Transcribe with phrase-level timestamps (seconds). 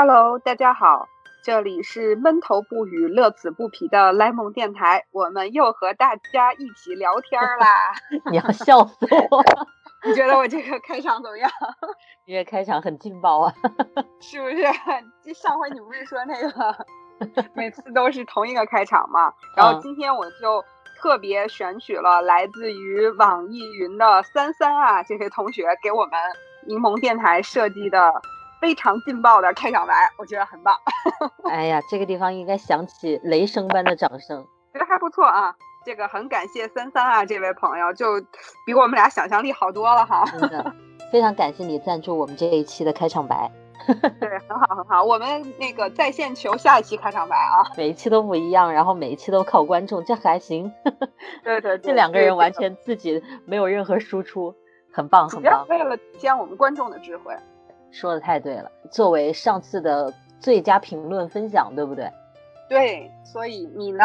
[0.00, 1.08] Hello，大家好，
[1.42, 7.92] 这里是闷头不语、乐此不疲的莱蒙电台，我们又和大家一起聊天啦！
[8.30, 8.94] 你要笑死
[9.28, 9.42] 我！
[10.06, 11.50] 你觉得我这个开场怎么样？
[12.26, 13.52] 你 这开场很劲爆啊！
[14.20, 14.62] 是不是？
[15.24, 16.86] 这上回你不是说那个
[17.54, 19.32] 每次都是同一个开场嘛？
[19.56, 20.64] 然后今天我就
[21.02, 26.12] 特别选取了来自于网易云的三三啊这位同学给我们
[26.68, 28.22] 柠檬电台设计的。
[28.60, 30.76] 非常劲爆的开场白，我觉得很棒。
[31.50, 35.54] 哎呀，这个地方应该响起雷声般的掌声，觉得还不错啊。
[35.84, 38.20] 这个很感谢三三啊，这位朋友就
[38.66, 40.24] 比我们俩想象力好多了哈。
[40.32, 40.74] 真的，
[41.10, 43.50] 非常感谢你赞助我们这一期的开场白。
[43.86, 45.02] 对，很好很好。
[45.02, 50.70] 我们那个在线求下一期开场白啊，每一期都不一样，然后每一期都靠观众，这还行。
[51.42, 54.54] 对对，这两个人完全自己没有任何输出，
[54.92, 55.64] 很棒很棒。
[55.70, 57.34] 为了体现我们观众的智慧。
[57.90, 62.10] 说的太对了，作为上次的最佳评论分享，对不对？
[62.68, 64.04] 对，所以你呢？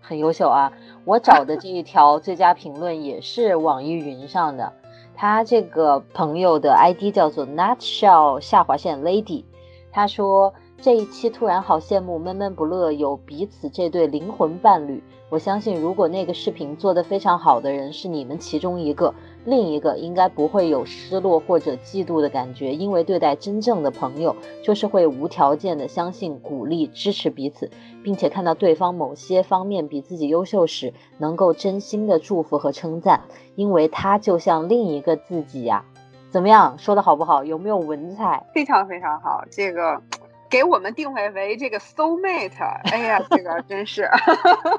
[0.00, 0.72] 很优秀啊！
[1.04, 4.72] 我找的这一条最佳评论也是网易云上的，
[5.16, 9.44] 他这个朋友的 ID 叫做 Nutshell 下划线 Lady，
[9.90, 15.02] 他说这一期突然好羡慕闷闷不乐有彼此这对灵魂伴侣。
[15.28, 19.12] 我相信，如果那个视频做得非常好的人是你们其中一个，
[19.46, 27.70] 另一个应该不会有失落或者嫉妒的感觉，因为对待真正的朋友，就是会无条件的相信、鼓励、支持彼此，
[28.02, 33.22] 并且看到对方某些方面比自己优秀时，能够真心的祝福和称赞，
[33.54, 35.84] 因为他就像另一个自己呀。
[36.28, 37.44] 怎么样，说的好不好？
[37.44, 38.44] 有没有文采？
[38.52, 40.02] 非常非常好，这个。
[40.48, 44.08] 给我们定位为这个 soul mate， 哎呀，这个真是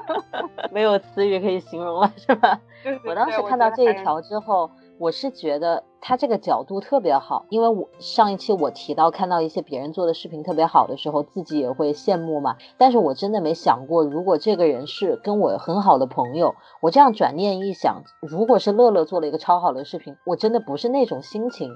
[0.72, 2.60] 没有词语可以形容了，是吧？
[3.06, 12.56] 我当时看到这一条之后，我是觉得他这个角度特别好，因为我上一期我提到看到一些别人做的视频特别好的时候，自己也会羡慕嘛。
[12.78, 21.70] 但是我真的没想过，如果这个人是跟我很好的朋友，我这样转念一想，如果是乐乐做了一个超好的视频，我真的不是那种心情。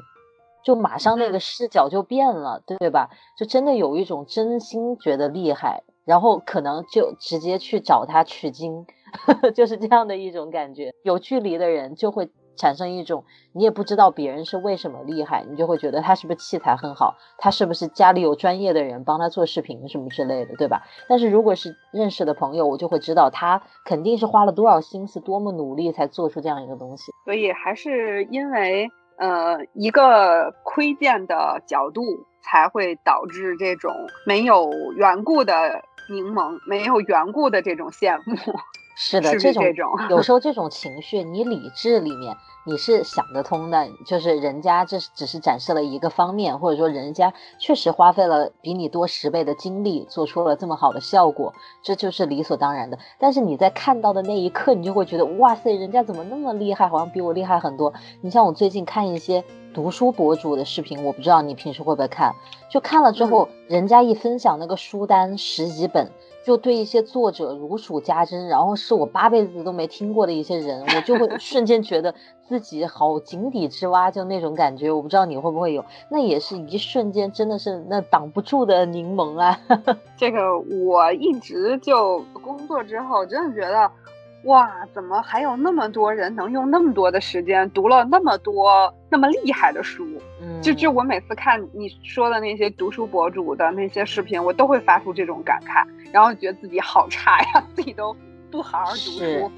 [0.64, 3.10] 就马上那个视角就变了，对吧？
[3.36, 8.86] 就真的有一种真心觉得厉害，然后可能就直接去找他取经，
[9.54, 10.92] 就是这样的一种感觉。
[11.02, 20.82] 有距离的人就会产生一种，你也不知道别人是为什么厉害，你就会觉得他是不是器材很好，他是不是家里有专业的人帮他做视频什么之类的，对吧？
[21.08, 27.10] 但是如果是认识的朋友，我就会知道他肯定是花了多少心思，多么努力才做出这样一个东西。
[27.24, 28.88] 所以还是因为。
[29.16, 32.02] 呃，一个窥见的角度
[32.42, 33.94] 才会导致这种
[34.26, 38.36] 没有缘故的柠檬，没有缘故的这种羡慕。
[38.94, 39.64] 是的，这种
[40.10, 42.36] 有时候这 种情绪，你理智里面。
[42.64, 52.96] 你是想得通的，就是人家这只是展示了一个方面，或者说人家确实花费了比你多十倍的精力，做出了这么好的效果，这就是理所当然的。
[53.18, 57.92] 但是你在看到的那一刻，你就会觉得，哇塞，人家怎么那么厉害，好像比我厉害很多。
[58.20, 59.42] 你像我最近看一些
[59.74, 62.32] 读书博主的视频，我不知道你平时会不会看，
[62.70, 66.12] 就看了之后，人家一分享那个书单十几本。
[66.44, 72.14] 就对一些作者如数家珍，然后是我八辈子都没听过的一些人，我就会 瞬间觉得
[72.48, 74.90] 自己好井底之蛙，就那种感觉。
[74.90, 79.58] 我不知道你会不会有，那也是一瞬间，真的是那挡不住的柠檬啊！
[80.16, 83.90] 这个我一直就工作之后，真的觉得。
[84.44, 90.04] 哇，怎么还有那么多人能用那么多的时间读了那么多那么厉害的书？
[90.40, 98.14] 嗯，就就我每次看你说的那些读书博主的那些视频，我都会发出这种感慨，然后觉得自己好差呀， 自己都
[98.50, 99.50] 不好好读书。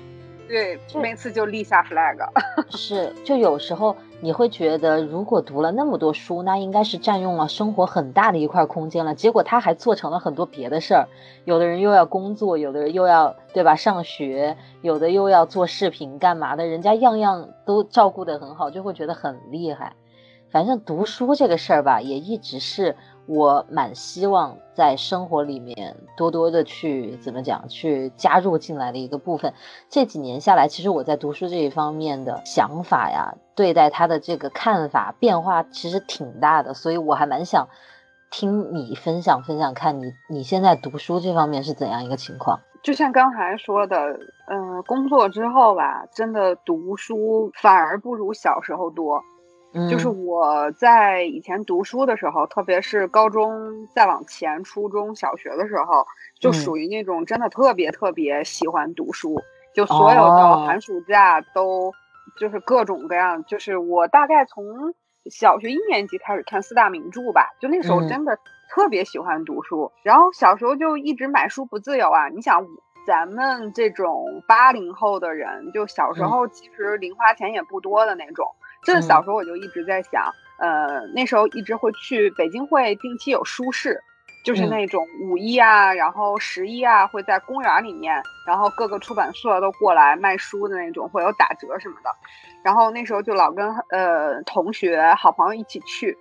[0.46, 2.18] 对，每次就立下 flag。
[2.68, 9.14] 是，就有时候你会觉得，如果读了那么多书，那应该是占用了生活很大的一块空间了。
[9.14, 11.08] 结果他还做成了很多别的事儿。
[11.46, 19.94] 有的人又要工作，有的人又要对吧上学，有的又要做视频干嘛的，人家样样都照顾得很好，就会觉得很厉害。
[20.50, 22.96] 反正读书这个事儿吧，也一直是。
[23.26, 29.54] 我蛮希望在生活里面多多的去怎么讲，去加入进来的一个部分。
[29.88, 37.68] 这几年下来，其实我在读书这一方面的想法呀，对待他的这个看法变化其实挺大的，所以我还蛮想
[38.30, 42.60] 听你分享分享，看你你现在读书这方面是怎样一个情况。
[42.82, 43.96] 就像刚才说的，
[44.48, 49.22] 嗯，工作之后吧，真的读书反而不如小时候多。
[49.90, 56.06] 就是我在以前读书的时候，特别是高中再往前，初中小学的时候，
[56.38, 59.42] 就属于那种真的特别特别喜欢读书，
[59.74, 61.92] 就所有的寒暑假都
[62.38, 63.44] 就是各种各样。
[63.44, 64.94] 就是我大概从
[65.30, 68.38] 小学一年级开始看四大名著吧，就那时候真的
[68.70, 69.90] 特别喜欢读书。
[70.04, 72.28] 然后小时候就一直买书不自由啊！
[72.28, 72.64] 你想，
[73.06, 78.46] 咱们这种八零后的人，就小时候其实零花钱也不多的那种。
[78.84, 84.00] 这小时候我就一直在想，呃，那时候一直会去北京会定期有书市。
[84.44, 92.10] 就是那种五一啊，然后十一啊，会在公园里面，然后各个出版社都过来卖书的那种，会有打折什么的。
[92.62, 96.14] 然后那时候就老跟呃同学、好朋友一起去，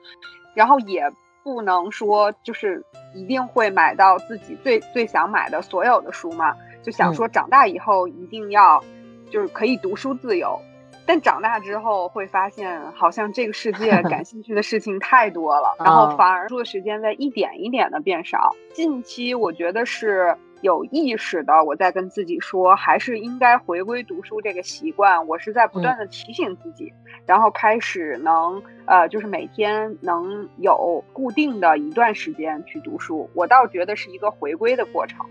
[0.56, 1.12] 然后也
[1.44, 2.82] 不能说就是
[3.14, 8.82] 一定会买到自己最最想买的所有的书嘛，就想说长大以后一定要
[9.30, 10.58] 就是可以读书自由。
[11.06, 18.52] 但长大之后会发现，好像这个世界 感兴趣的事情太多了，然后反而读的时间在一点一点的变少。
[18.74, 25.28] 近期我觉得是有意识的，我在跟自己说，还是应该回归读书这个习惯。
[25.28, 26.94] 我是在不断的提醒自己，
[27.26, 33.30] 然后开始能呃，就是每天能有固定的一段时间去读书。
[33.34, 35.26] 我倒觉得是一个回归的过程。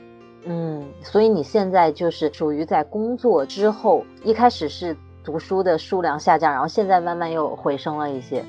[0.45, 4.95] 嗯，所以你现在就是属于在工作之后，一开始是。
[5.25, 8.45] 读书的数量下降，然后现在慢慢又回升了一些。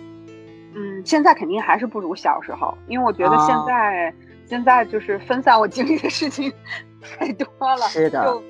[0.75, 4.13] 嗯，现在肯定还是不如小时候，因为我觉得现在
[4.47, 6.51] 现在就是分散我精力的事情
[7.01, 7.85] 太多了。
[7.87, 8.23] 是的。
[8.25, 8.43] 就，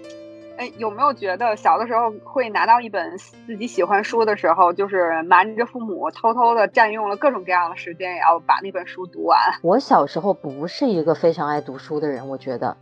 [0.55, 9.37] 哎，有没有觉得小的时候会拿到一本自己喜欢书的时候，就是瞒着父母偷偷的占用了各种各样的时间，也要把那本书读完？
[9.61, 12.77] 我小时候不是一个非常爱读书的人，我觉得。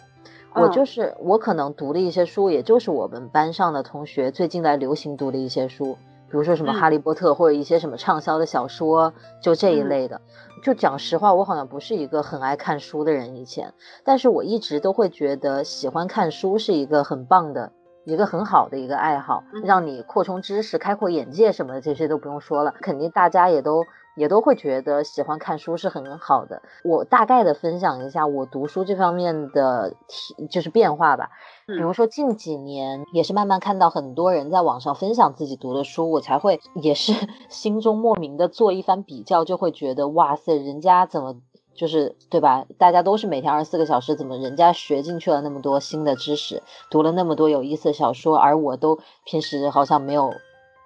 [0.53, 5.93] 我就是我，可能读的一些书，也就是我们班上的同学最近在流行读的一些书，
[6.29, 10.19] 比如说什么《哈利波特》或者一些什么畅销的小说，就这一类的。
[10.61, 17.71] 就讲实话，我好像不是一个很爱看书的人以前，但是我一直都会觉得喜欢看书是一个很棒的、
[18.05, 23.85] 一个很好的一个爱好，让你扩充知识、开阔眼界什么的，这些都不用说了，肯定大家也都。
[24.15, 26.61] 也都会觉得喜欢看书是很好的。
[26.83, 31.29] 我大概的分享一下我读书这方面的体，就是变化吧。
[31.67, 37.13] 比如说近几年也是慢慢看到很多人在网上分享自己读的书，我才会也是
[37.47, 41.37] 心中莫名的做一番比较，就会觉得哇塞，人家怎么
[41.73, 42.65] 就是对吧？
[42.77, 50.33] 大家都是每天二十四个小时，怎么人家学进去了那么多新的知识，读了那么多有意思的小说，而我都平时好像没有。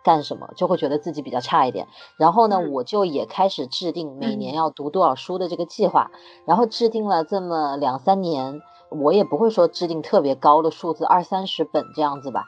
[0.06, 6.12] 干什么就会觉得自己比较差一点，然后呢，我就也开始制定每年要读多少书的这个计划，
[6.46, 12.48] 然后制定了这么两三年，我也不会说制定特别高的数字，二三十本这样子吧，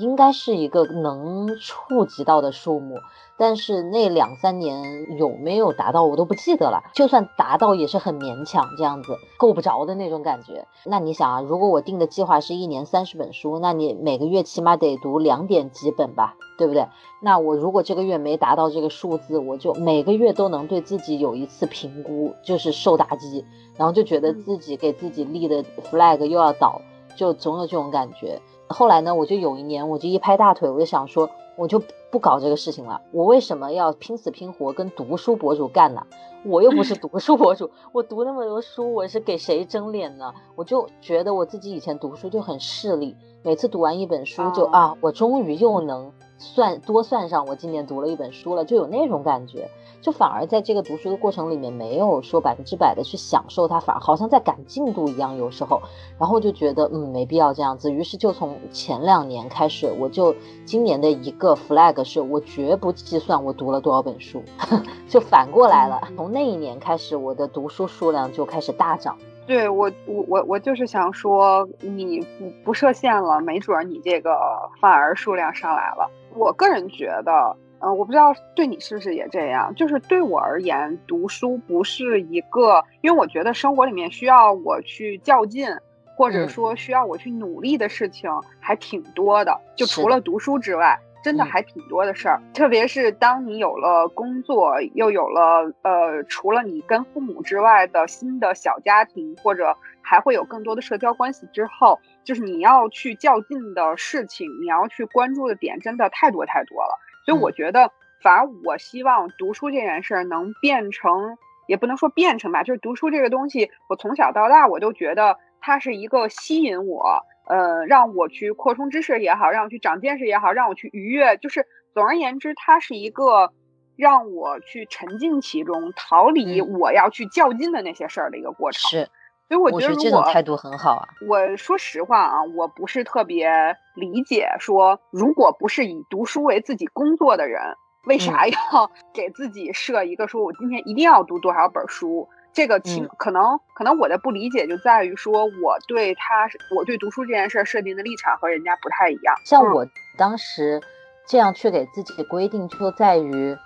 [0.00, 2.96] 应该是一个能触及到的数目。
[3.40, 10.66] 但是那两三年有没有达到我都不记得了，就算达到也是很勉强这样子，够不着的那种感觉。
[10.84, 16.88] 那你想啊，如果我定的计划是一年三十本书，那你每个月起码得读两点几本吧，对不对？
[17.22, 23.44] 那我如果这个月没达到这个数字，我就每个月都能对自己有一次评估，就是受打击，
[23.76, 25.62] 然后就觉得自己给自己立的
[25.92, 26.82] flag 又要倒，
[27.16, 28.42] 就总有这种感觉。
[28.68, 31.28] 后来呢，我就有一年我就一拍大腿，我就想说。
[31.58, 33.00] 我就不搞这个事情了。
[33.10, 36.06] 我为什么要拼死拼活跟读书博主干呢？
[36.44, 40.32] 我又不是读书博主，我读那么多书，我是给谁争脸呢？
[40.54, 46.12] 我就觉得我自己以前读书就很势利，每次读完一本书就啊，我终于又能。
[46.38, 49.68] 算多算上，我今年读了一本书了，就有那种感觉，
[50.00, 55.82] 就反而在这个读书的过程里面，没有说百分之百的去享受它，反而好像在赶进度一样，有时候，
[56.16, 64.42] 然后就觉得嗯没必要这样子，于是就从前两年开始，我就今年的一个 flag 是我绝不计算我读了多少本书，
[65.08, 69.18] 就反过来了，从那一年开始，我的读书数量就开始大涨。
[69.48, 74.38] 对我，我我我就是想说，你不不设限了，没准你这个
[74.78, 76.08] 反而数量上来了。
[76.34, 79.74] 我个人觉得，嗯，我不知道对你是不是也这样。
[79.74, 85.66] 就是对我而言，读书不是一个，因为我觉得生活里面需要我去较劲，
[86.14, 89.58] 或者说需要我去努力的事情还挺多的。
[89.74, 91.00] 就除了读书之外。
[91.22, 106.98] 真的还挺多的事儿，特别是当你有了工作，又有了呃，除了你跟父母之外的新的小家庭，或者还会有更多的社交关系之后，就是你要去较劲的事情，你要去关注的点，真的太多太多了。
[107.26, 107.90] 所以我觉得，
[108.22, 117.22] 反而我希望读书这件事儿能变成，也不能说变成吧，就是读书这个东西，我从小到大我都觉得它是一个吸引我。
[117.48, 123.52] 呃，让我去扩充知识也好，让我去长见识也好，让我去愉悦，就是总而言之，它是一个
[123.96, 128.90] 让我去沉浸其中，逃离我要去较劲的那些事儿的一个过程。
[128.90, 129.08] 是，
[129.48, 131.08] 所以我觉得这种态度很好啊。
[131.26, 133.50] 我说实话啊，我不是特别
[133.94, 137.60] 理解，说如果不是以读书为自己工作的人，
[138.06, 138.54] 为啥要
[139.14, 142.28] 给自己设一个说我今天一定要读多少本书？
[142.58, 149.36] 这个情可能可能我的不理解就在于说，我对他我对读书这件事设定的立场和人家不太一样。
[149.44, 149.86] 像我
[150.16, 150.82] 当时
[151.28, 153.56] 这样去给自己规定，就在于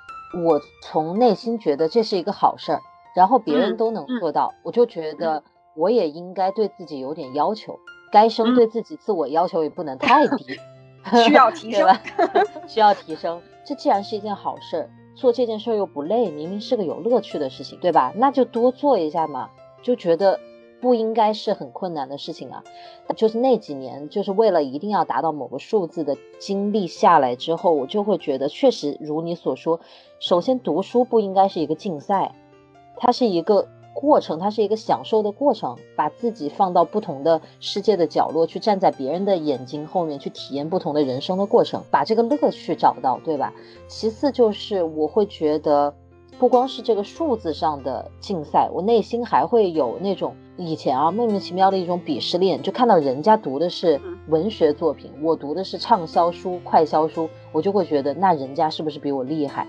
[0.44, 2.80] 我从内心觉得这是一个好事儿，
[3.16, 5.42] 然后别人都能做到，我就觉得
[5.74, 7.78] 我也应该对自己有点要求，
[8.12, 10.60] 该生对自己自我要求也不能太低，
[11.24, 11.88] 需要提 升，
[12.68, 13.40] 需要提升。
[13.64, 14.90] 这既然是一件好事儿。
[15.22, 18.12] 做这件事又不累，明明是个有乐趣的事情，对吧？
[18.16, 19.50] 那就多做一下嘛，
[19.80, 20.40] 就觉得
[20.80, 22.64] 不应该是很困难的事情啊。
[23.14, 29.78] 就是那几年，就是为了一定要达到某个数字的经历下来之后，我就会觉得，确实如你所说，
[30.18, 32.34] 首先读书不应该是一个竞赛，
[32.96, 33.68] 它是一个。
[33.94, 43.52] 过程，它是一个享受的过程，把自己放到不同的世界的角落，去站在别人的眼睛后面，去体验不同的人生的过程，把这个乐趣找到，对吧？
[43.88, 45.94] 其次就是我会觉得，
[46.38, 59.66] 不光是这个数字上的竞赛，我内心还会有那种以前啊莫名其妙的一种鄙视链，就看到人家读的是文学作品，我读的是畅销书、快销书，我就会觉得那人家是不是比我厉害？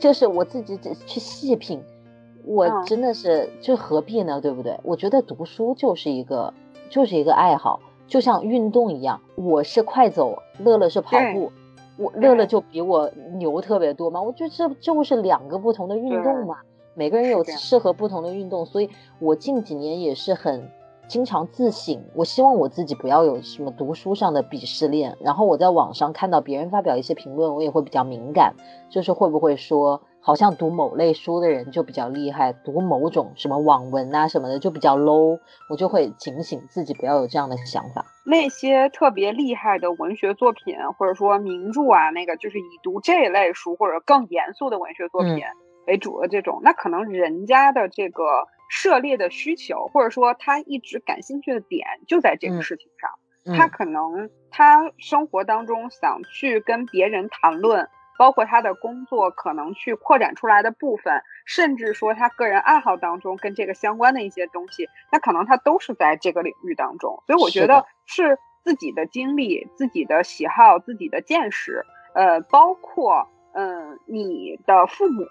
[0.00, 1.82] 就是我自己去细品。
[2.44, 4.40] 我真的是，就何必呢？
[4.40, 4.78] 对不对？
[4.82, 6.52] 我觉得读书就是一个，
[6.88, 9.20] 就是一个爱好，就像运动一样。
[9.36, 11.52] 我是快走，乐乐是跑步，
[11.96, 14.20] 我乐乐就比我牛特别多嘛。
[14.20, 16.56] 我觉得这就是两个不同的运动嘛。
[16.94, 20.68] 每个人有适合不同的运动，所以我近几年也是很
[21.06, 22.02] 经常自省。
[22.14, 25.16] 我希望我自己不要有什么读书上的鄙视链。
[25.20, 28.54] 然后我在网上看到别人发表一些评论，我也会比较敏感，
[28.88, 30.00] 就是会不会说。
[30.30, 38.04] 好像读某类书的人就比较厉害，读某种什么网文啊什么的就比较 low，我就会警醒自己不要有这样的想法。
[38.24, 45.42] 那些特别厉害的文学作品或者说名著啊，那个就是以读这类书或者更严肃的文学作品
[45.88, 48.22] 为主的这种，那可能人家的这个
[48.68, 57.88] 涉猎的需求或者说他一直感兴趣的点就在这个事情上，他可能他生活当中想去跟别人谈论。
[58.20, 67.22] 包括他的工作可能去扩展出来的部分，甚至说他个人爱好当中跟这个相关的一些东西，那可能他都是在这个领域当中。
[67.26, 71.82] 所以我觉得是自己的经历、自己的喜好、自己的见识，
[72.14, 75.24] 呃，包括嗯你的父母、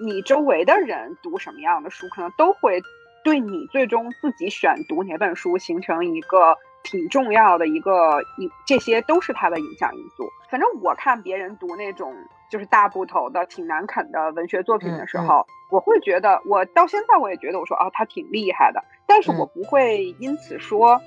[0.00, 2.80] 你周围的人读什么样的书，可能都会
[3.24, 6.56] 对你最终自己选读哪本书形成一个。
[6.88, 10.30] 挺重要的一个，影这些都是它的影响因素。
[10.48, 12.14] 反正我看别人读那种
[12.50, 18.82] 就是大部头的、挺难啃的文学作品的时候，我会觉得，我到现在我也觉得，我说啊，他挺厉害的。
[19.06, 21.00] 但是我不会因此说，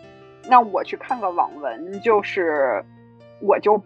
[0.47, 2.83] 那我去看个网文，就是
[3.41, 3.81] 我就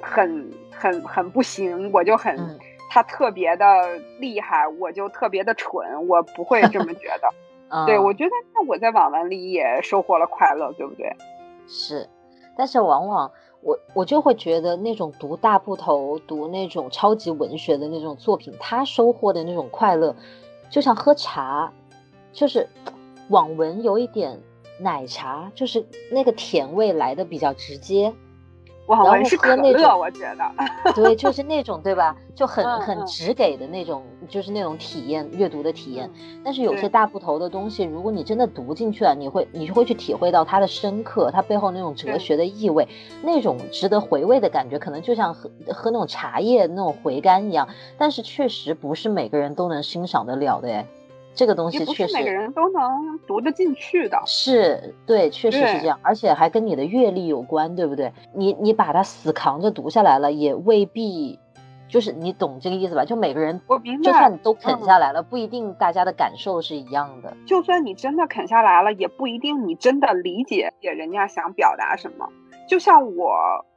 [0.00, 2.58] 很很很不行，我就很
[2.90, 7.28] 他特别的厉害，我就特别的蠢，我不会这么觉得。
[7.86, 11.16] 对，我觉得那我在网文里也收获了快乐，对不对？
[11.66, 12.06] 是，
[12.54, 13.30] 但是往往
[13.62, 20.14] 我我就会觉得那种读大部头、读那种超级文学的那种作品，他收获的那种快乐，
[20.68, 21.72] 就像喝茶，
[22.32, 22.68] 就是
[23.28, 24.40] 网文有一点
[24.78, 28.12] 奶茶，就是那个甜味来的比较直接。
[28.86, 32.16] 网文是可乐，我觉得，对，就是那种，对吧？
[32.34, 36.10] 就很很直给的那种，就是那种体验，阅读的体验。
[36.44, 42.88] 但是有些大部头的东西，如果你真的读进去了，你会你就会去体会到它的深刻，它背后那种哲学的意味，
[43.22, 47.68] 那种值得回味的感觉，可能就像喝喝那种茶叶那种回甘一样。
[47.96, 50.86] 但是确实不是每个人都能欣赏得了的，哎。
[51.34, 58.12] 这个东西确实每个人都能读得进去的，是对，确实是这样，而且还跟你的阅历有关，对不对？
[58.34, 61.38] 你你把它死扛着读下来了，也未必，
[61.88, 63.04] 就是你懂这个意思吧？
[63.04, 67.34] 就每个人，我明白，就算你都啃下来了，不一定大家的感受是一样的。
[67.46, 72.28] 就算你真的啃下来了，也不一定你真的理解人家想表达什么。
[72.68, 73.32] 就像我，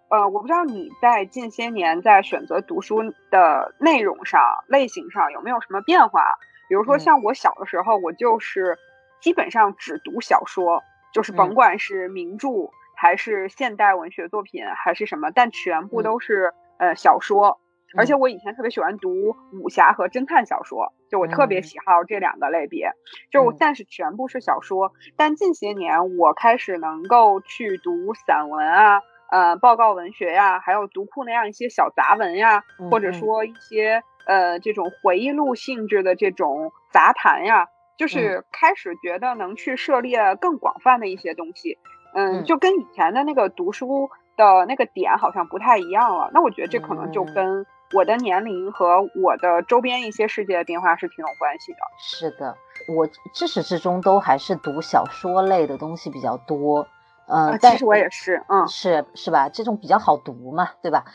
[0.10, 6.22] 呃，我不知道你在近些年在选择读书的内容上、类型上有没有什么变化。
[6.68, 8.78] 比如说，像我小的时候，我就是
[9.22, 12.50] 基本上只读小说，就是甭管是名著
[12.96, 17.60] 还是现代文学作品还是什么，但全部都是呃小说。
[17.98, 19.10] 而且我以前特别喜欢读
[19.54, 22.92] 武侠和侦探小说，就我特别喜好这两个类别。
[23.32, 34.04] 就我但是全部是小说，但近些年我开始能够去读散文啊，呃，报告文学呀，还有读库那样一些小杂文呀，或者说一些。
[34.26, 37.68] 呃，这种回忆录性质的这种杂谈呀，
[37.98, 41.78] 就是开始觉得能去涉猎更广泛的一些东西，
[42.14, 46.30] 嗯，就跟以前的那个读书的那个点好像不太一样了。
[46.34, 51.78] 那我觉得这可能就跟我的年龄和我的周边一些世界的变化是挺有关系的。
[52.00, 52.58] 是的，
[52.96, 56.88] 我至始至终都还是读小说类的东西比较多。
[57.28, 59.50] 嗯，其实我也是，嗯，是是吧？
[59.50, 61.06] 这种比较好读嘛，对吧？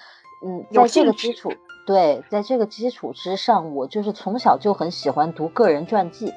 [0.45, 1.53] 嗯，在这个基础，
[1.91, 6.33] 对，在这个基础之上，我就是从小就很喜欢读个人传记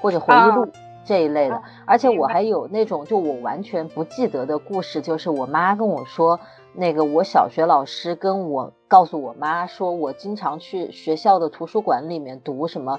[0.00, 0.66] 或者回忆录
[1.04, 6.40] 这一类的，而且我还有那种就我完全不记得的故事，就是我妈跟我说，
[6.72, 12.98] 那个我小学老师跟我告诉我妈说，我经常去学校的图书馆里面读什么。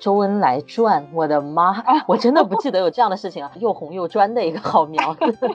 [0.00, 3.50] 周恩来传，我的妈，我真的不记得有这样的事情啊！
[3.56, 5.50] 又红又专的一个好苗子。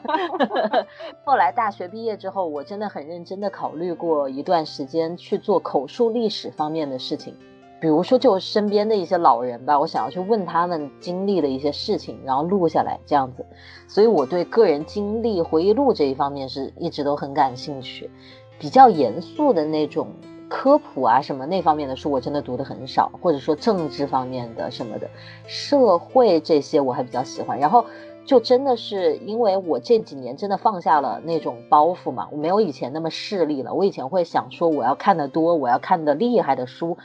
[1.24, 7.34] 后来大学毕业之后，我真的很认真的考虑过一段时间去做口述历史方面的事情，
[7.80, 13.46] 比如说就身边的一些老人吧，我想要去问他们经历的一些事情，然后录下来这样子。
[13.88, 18.12] 所以我对个人经历回忆录这一方面是一直都很感兴趣，
[18.60, 20.08] 比较严肃的那种。
[20.56, 25.10] 科普啊什么那方面的书我真的读的很少，或者说政治方面的什么的，
[25.48, 27.58] 社会这些我还比较喜欢。
[27.60, 27.84] 然后
[28.24, 33.74] 就真的是因为我这几年真的放下了那种包袱嘛，我没有以前那么势利了。
[33.74, 37.00] 我以前会想说我要看的多，我要看的厉害的书。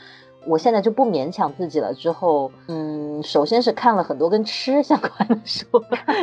[0.45, 1.95] 我现在就不勉强自己了。
[1.95, 5.65] 之后，嗯，首先是看了很多跟吃相关的书，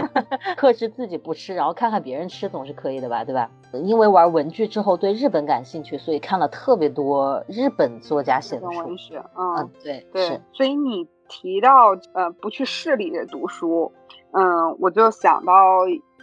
[0.56, 3.50] 克制自己不吃，然后看看别人吃总是可以的吧，对吧？
[3.84, 8.78] 因为玩文具之后对日本感兴趣，所以看了特别多日本作家写的书。
[8.78, 10.40] 文学，嗯，对对。
[10.52, 13.92] 所以你提到呃不去市里读书，
[14.32, 15.52] 嗯，我就想到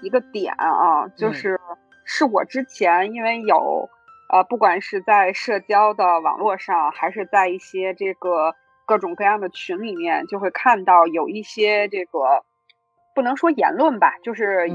[0.01, 1.59] 一个点啊，就是
[2.05, 3.89] 是我之前因为有。
[4.29, 12.43] 呃，不管是在社交的网络上，还是在一些这个各种各样的群里面，就会看到有一些这个
[13.15, 14.67] 不能说言论吧，就是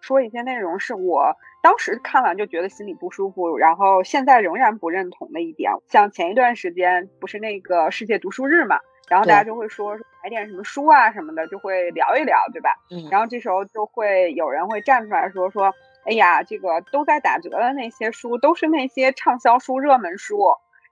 [0.00, 5.72] 说一些内容是我当时看完就觉得心里不舒服，然后现在仍然不认同的一点。
[5.88, 12.70] 像前一段时间不是那个世界读书日嘛，然后大家就会说买点什么书啊什么的，就会聊一聊，对吧？
[12.90, 13.08] 嗯。
[13.10, 15.72] 然后这时候就会有人会站出来说说。
[16.06, 20.38] 哎呀，这个都在打折的那些书，都是那些畅销书、热门书。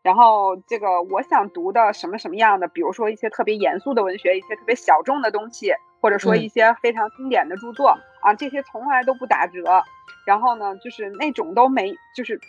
[0.08, 7.88] 然后，这个我想读的什么什么样的，比如说一些特别严肃的文学，一些特别小众的东西，或者说一些非常经典的著作
[8.22, 9.84] 啊，这些从来都不打折。
[10.24, 12.40] 然后呢，就是那种都没，就是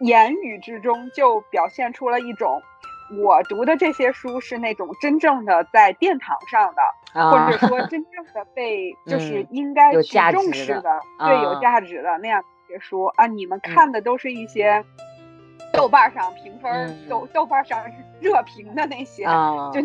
[0.00, 2.60] 言语之中就表现出了一种。
[3.22, 13.28] 我读的这些书是那种真正的在殿堂上的，或者说真正的被 就是应该去重视的，对有价值的那样一些书啊。
[13.28, 14.84] 你们看的都是一些
[15.74, 17.78] 豆瓣上评分、豆豆瓣上
[18.20, 19.80] 热评的那些，就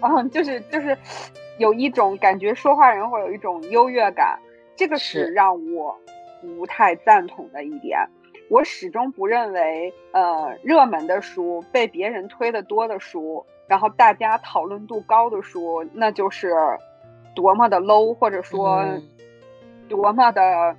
[0.00, 0.96] 嗯，就是就是
[1.58, 4.38] 有一种感觉，说话人会有一种优越感，
[4.76, 5.96] 这个是让我
[6.40, 7.98] 不太赞同的一点。
[8.50, 16.54] 我始终不认为，呃，热门的书被别人推的多的书，然后大家讨论度高的书，那就是
[17.34, 18.84] 多么的 low，或者说
[19.88, 20.74] 多么的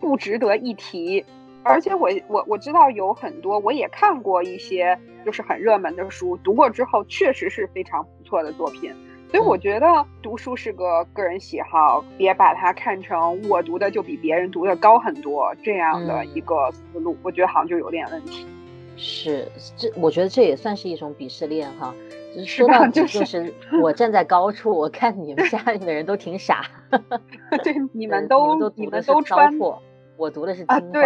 [0.00, 1.24] 不值得一提。
[1.62, 8.92] 而且我我我知道有很多，我也看过一些就是很热门的书，读过之后确实是非常不错的作品。
[9.30, 9.86] 所以我觉得
[10.22, 18.44] 读书是个个人喜好，别把它看成我读的就比别人读的高很多这样的一个思路，我觉得好像就有点问题。
[18.96, 19.46] 是，
[19.76, 21.94] 这我觉得这也算是一种鄙视链哈。
[22.44, 26.62] 说到底就是我站在高处，我看你们下面的人都挺傻。
[27.62, 29.52] 对，你们都你们都穿。
[30.20, 31.02] 我读的是啊，对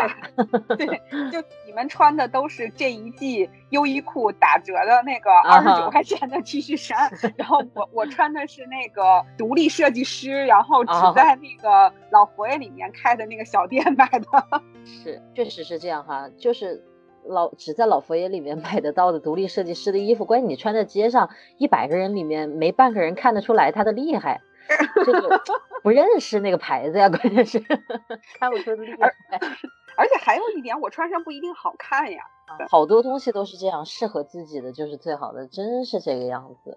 [0.77, 0.87] 对，
[1.31, 14.27] 就你们穿的都是这一季优衣库打折的那个二十九块钱的 T 恤衫，然后我我穿的是那个独立设计师，然后只在那个老佛爷里面开的那个小店买的。
[14.85, 16.83] 是，确实是这样哈，就是
[17.25, 24.41] 老只在老佛爷里面买得到的独立设计师的衣服，关键你穿在街上，一百个人里面没半个人看得出来他的厉害。
[25.05, 25.43] 这个
[25.83, 27.59] 不认识那个牌子呀，关键是
[28.39, 29.13] 看不出厉害。
[29.97, 32.23] 而且还有一点，我穿上不一定好看呀。
[32.69, 36.77] 好多东西都是这样，适合自己的就是最好的，真是这个样子。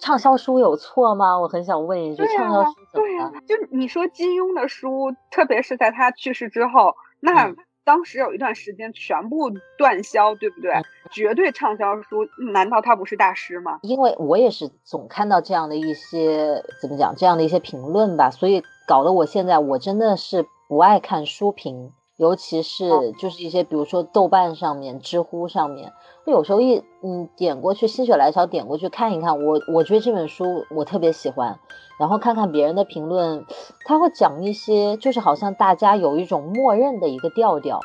[0.00, 1.38] 畅销书有错吗？
[1.38, 3.32] 我很想问一句，畅销书怎么了？
[3.46, 7.54] 就你说金庸的书，特别是在他去世之后，那。
[7.90, 10.72] 当时有一段时间全部断销，对不对？
[11.10, 13.80] 绝对畅销书，难道他不是大师吗？
[13.82, 25.90] 因为我也是总看到这样的一些怎么讲，这样的一些评论吧，所以搞得我现在我真的是不爱看书评，尤其是就是一些比如说豆瓣上面、知乎上面，
[26.26, 31.58] 我有时候一嗯点过去，心血来潮点过去看一看，我我觉得这本书我特别喜欢，
[31.98, 33.46] 然后看看别人的评论，
[33.86, 37.80] 他会讲一些就是好像大家有一种默认的一个调调。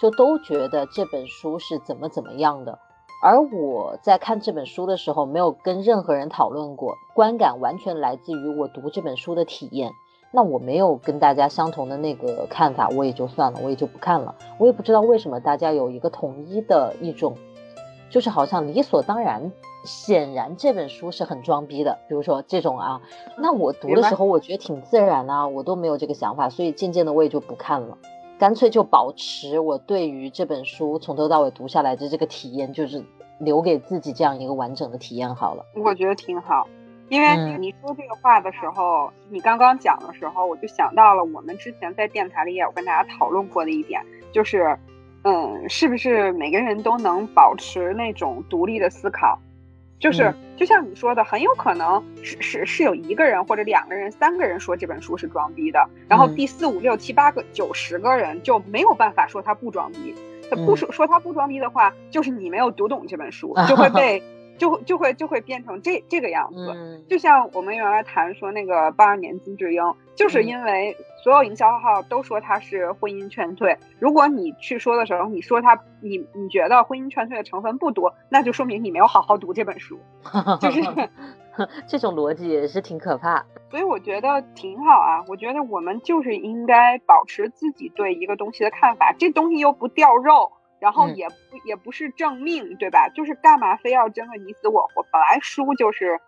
[0.00, 2.78] 就都觉得这本书是怎么怎么样的，
[3.22, 9.92] 而我在看这本书的时候，没有跟任何人讨论过，观感完全来自于我读这本书的体验。
[10.32, 14.34] 那我没有跟大家相同的那个看法，我也就算了，我也就不看了。
[14.58, 17.34] 我也不知道为什么大家有一个统一的一种，
[18.10, 19.50] 就是好像理所当然，
[19.84, 21.98] 显然这本书是很装逼的。
[22.08, 23.00] 比如说这种啊，
[23.38, 27.98] 那我读的时候我觉得挺自然啊，我都没有这个想法，所以渐渐的我也就不看了，
[28.38, 33.04] 干脆就保持我对于这本书从头到尾读下来的这个体验，就是
[33.38, 35.64] 留给自己这样一个完整的体验好了。
[35.84, 36.68] 我觉得挺好。
[37.10, 44.78] 因为你说这个话的时候，你刚刚讲的时候，我就想到了我们之前在电台里也有跟大家讨论过的一点，就是，
[45.24, 49.36] 嗯，是不是每个人都能保持那种独立的思考？
[49.98, 60.14] 就是就像你说的，很有可能是是是有一个人或者两个人、三个人说这本书是装逼的，然后第四五六七八个九十个人就没有办法说他不装逼。
[60.48, 64.22] 他不说说他不装逼的话，就是你没有读懂这本书， 就会被。
[64.60, 69.82] 就就会就会变成这这个样子，就像我们原来谈说那个八二年金智英，
[70.14, 70.94] 就是因为
[71.24, 73.78] 所有营销号都说她是婚姻劝退。
[73.98, 79.98] 如果你去说的时候，你说她你你觉得婚姻劝退的成分不多，那就说明你没有好好读这本书，
[80.60, 80.82] 就是
[81.88, 83.46] 这种逻辑也是挺可怕。
[83.70, 90.52] 所以我觉得挺好啊，我觉得我们就是应该保持自己对一个东西的看法，这东西又不掉肉。
[90.80, 91.34] 然后也不
[91.66, 93.08] 也不是正命，对吧？
[93.14, 95.02] 就是干嘛非要争个你死我活？
[95.12, 96.18] 本来书就是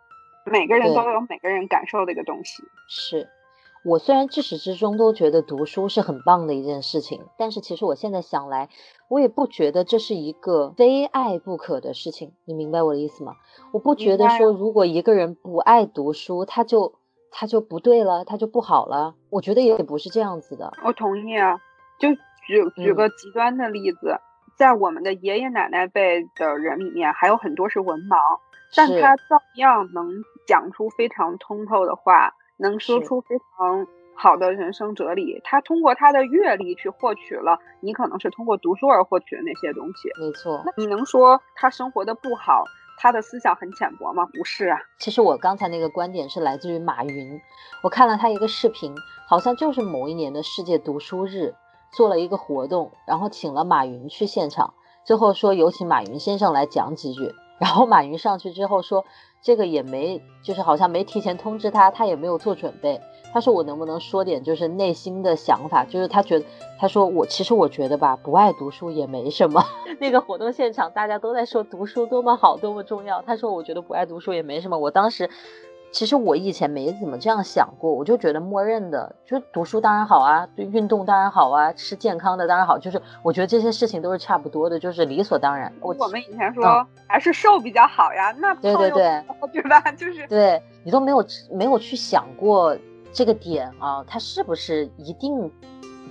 [0.45, 2.63] 每个人都有每个人感受的一个东西。
[2.87, 3.29] 是
[3.85, 8.69] 我虽然至始至终都觉得读书是很棒的一件事情，但是其实我现在想来，
[9.09, 12.33] 我也不觉得这是一个非爱不可的事情。
[12.45, 13.35] 你明白我的意思吗？
[13.73, 16.95] 我不觉得说如果一个人不爱读书，他就
[17.31, 19.15] 他就不对了，他就不好了。
[19.31, 20.73] 我觉得也不是这样子的。
[20.85, 21.59] 我同意啊，
[21.99, 22.13] 就
[22.47, 24.21] 举举个极端的例子。
[24.63, 28.17] 在我们的爷爷奶奶辈的人里面，还有很多是文盲，
[28.77, 35.41] 但他照样能讲出非常通透的话，能说出非常好的人生哲理。
[35.43, 40.09] 他通过他的阅历去获取了你可能是通过读书而获取的那些东西。
[40.21, 42.63] 没错，那你能说他生活的不好，
[42.99, 44.29] 他的思想很浅薄吗？
[44.33, 44.79] 不是啊。
[45.01, 47.41] 其实我刚才那个观点是来自于马云，
[47.83, 48.95] 我看了他一个视频，
[49.29, 51.53] 好像就是某一年的世界读书日。
[51.93, 54.75] 做了一个活动，然后请了马云去现场，
[55.05, 57.35] 最后说有请马云先生来讲几句。
[57.59, 59.05] 然后马云上去之后说，
[59.41, 63.01] 这个也没，就是好像没提前通知他，他也没有做准备。
[63.33, 66.47] 他说我能不能说点就是内心的想法，就是他觉得，
[66.81, 69.65] 他说我其实我觉得吧，不爱读书也没什么。
[70.01, 73.23] 那个活动现场大家都在说读书多么好，多么重要。
[73.23, 74.77] 他说我觉得不爱读书也没什么。
[74.77, 75.31] 我当时。
[75.93, 85.71] 其实我以前没怎么这样想过，我就觉得默认的，就读书当然好啊，对运动当然好啊，吃健康的当然好，就是我觉得这些事情都是差不多的，就是理所当然。
[85.81, 89.81] 我我们以前说还是瘦比较好呀，那对对对，对吧？
[89.93, 92.75] 就是对你都没有没有去想过
[93.13, 95.53] 这个点啊，它是不是一定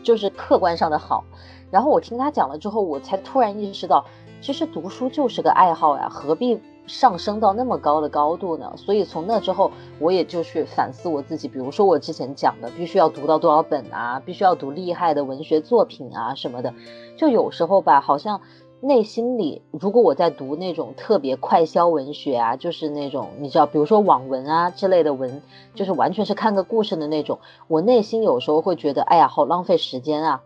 [0.04, 1.24] 就是客观上的好？
[1.72, 4.06] 然后我听他讲了之后，我才突然意识到，
[4.42, 6.62] 其实读书就是个爱好呀，何必？
[6.92, 8.74] 上升到那么高的高度呢？
[8.76, 11.48] 所以从那之后，我也就去反思我自己。
[11.48, 16.74] 比如说我之前讲的，必须要读到多少本啊，必须要读厉害的文学作品啊什么的。
[17.16, 18.42] 就有时候吧，好像
[18.82, 25.42] 内心里，如果我在读那种特别快消文学啊，就是那种你知道，比如说网文啊之类的文，
[25.74, 30.42] 就是完全是看个故事的那种，我内心有时候会觉得，哎呀，好浪费时间啊。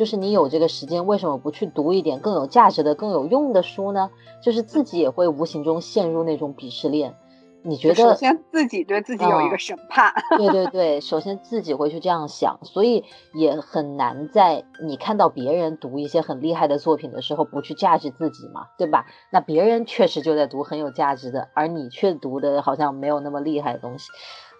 [0.00, 4.08] 就是你有这个时间，为什么不去读一点更有价值的、更有用的书呢？
[4.42, 7.14] 就是自己也会无形中陷入那种鄙视链。
[7.62, 7.94] 你觉得？
[7.96, 10.10] 首先自己对自己有一个审判。
[10.38, 19.04] 对对对，首先自己会去这样想，所以也很难在你看到别人读一些很厉害的作品的时候，不去价值自己嘛，对吧？
[19.30, 24.08] 那别人确实就在读很有价值的，而你却读的好像没有那么厉害的东西。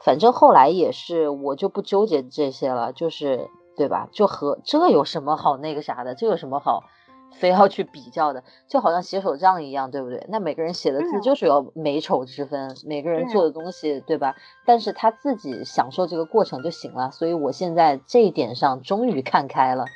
[0.04, 3.48] 反正后来也是，我就不纠结这些了，就是。
[3.80, 4.08] 对吧？
[4.12, 6.14] 就和这有什么好那个啥的？
[6.14, 6.84] 这有什么好
[7.32, 8.44] 非要去比较的？
[8.68, 10.26] 就好像写手账一样，对不对？
[10.28, 14.36] 那每个人写的字就是有美丑之分，每个人做的东西，对吧？
[14.66, 17.10] 但是他自己享受这个过程就行了。
[17.10, 19.86] 所以我现在这一点上终于看开了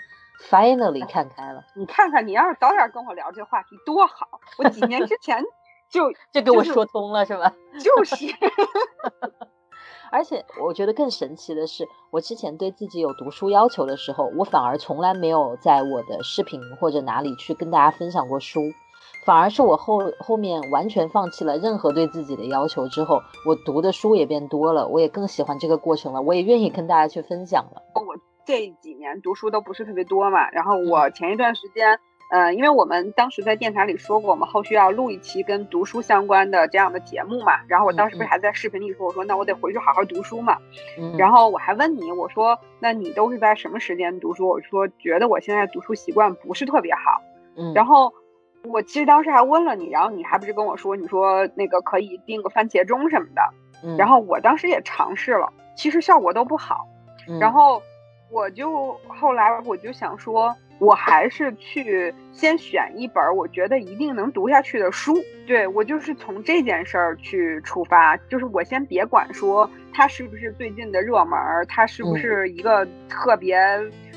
[0.48, 1.62] ，finally 看开了。
[1.76, 4.40] 你看看，你要是早点跟我聊这话题多好！
[4.56, 5.44] 我几年之前
[5.92, 7.52] 就就给我说通了，是吧？
[7.78, 8.16] 就是。
[10.10, 18.60] 而且我觉得更神奇的是，我之前对自己有读书要求的时候，我反而从来没有在我的视频或者哪里去跟大家分享过书，
[19.24, 27.82] 反而是我后后面完全放弃了任何对自己的要求之后，我读的书也变多了，我也更喜欢这个过程了，我也愿意跟大家去分享了。
[27.94, 31.98] 我这几年读书都不是特别多嘛，然后我前一段时间。
[32.34, 37.60] 呃，因为我们当时在电台里说过，我们后续要录一期跟读书相关的这样的节目嘛。
[37.68, 40.58] 然后我当时不是还在视频里说，我说那我得回去好好读书嘛。
[41.16, 44.48] 然后我还问你，我说那你都是在什么时间读书？
[44.48, 47.22] 我说觉得我现在读书习惯不是特别好。
[47.72, 48.12] 然后
[48.64, 53.96] 我其实当时还问了你，然后你还不是跟我说，你说那个可以定个番茄钟什么的。
[53.96, 56.84] 然后我当时也尝试了，其实效果都不好。
[57.38, 57.80] 然后
[58.32, 60.52] 我就后来我就想说。
[60.78, 73.56] 我还是去先选一本我觉得一定能读下去的书，对我就是从这件事儿去出发，就是我先别管说它是不是最近的热门，它是不是一个特别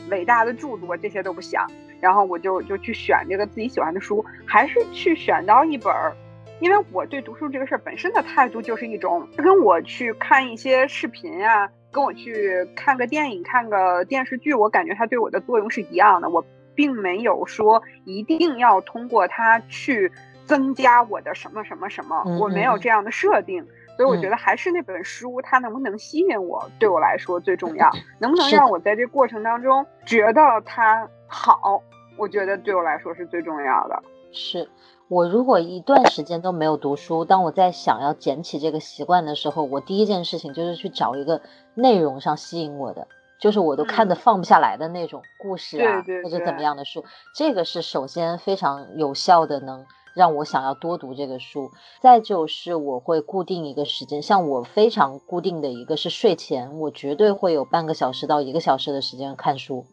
[0.10, 1.66] 伟大的著作，这些都不想，
[2.02, 6.12] 然后我就就去选这个自己喜欢的书，还是去选到一本儿，
[6.60, 11.70] 因为我对读书这个事儿本身的态度就是一种，跟我去看一些视频呀。
[11.92, 16.30] 跟我去看个电影、看个电视剧，我感觉它对我的作用是一样的。
[16.30, 16.46] 我
[16.76, 20.12] 并没有说一定要通过它去
[20.46, 23.66] 增加我的什么什么什么，我没有这样的设定。
[23.96, 27.90] 所以我觉得还是那本书，它能不能吸引我，对我来说最重要。
[28.20, 31.82] 能不能让我在这过程当中觉得它好，
[32.16, 34.04] 我觉得对我来说是最重要的。
[34.32, 34.70] 是。
[35.10, 41.42] 我如果一段时间都没有读书，当我在想要捡起这个习惯的时候，我第一件事情就是去找一个
[41.76, 43.08] 内容上吸引我的，
[43.40, 47.06] 就是我都看的放不下来的那种故事啊，或者怎么样的书。
[47.34, 51.72] 这个是首先非常有效的，能让我想要多读这个书。
[52.02, 59.86] 再就是我会固定一个时间，像我非常固定的一个是睡前，我绝对会有半个小时到一个小时的时间看书。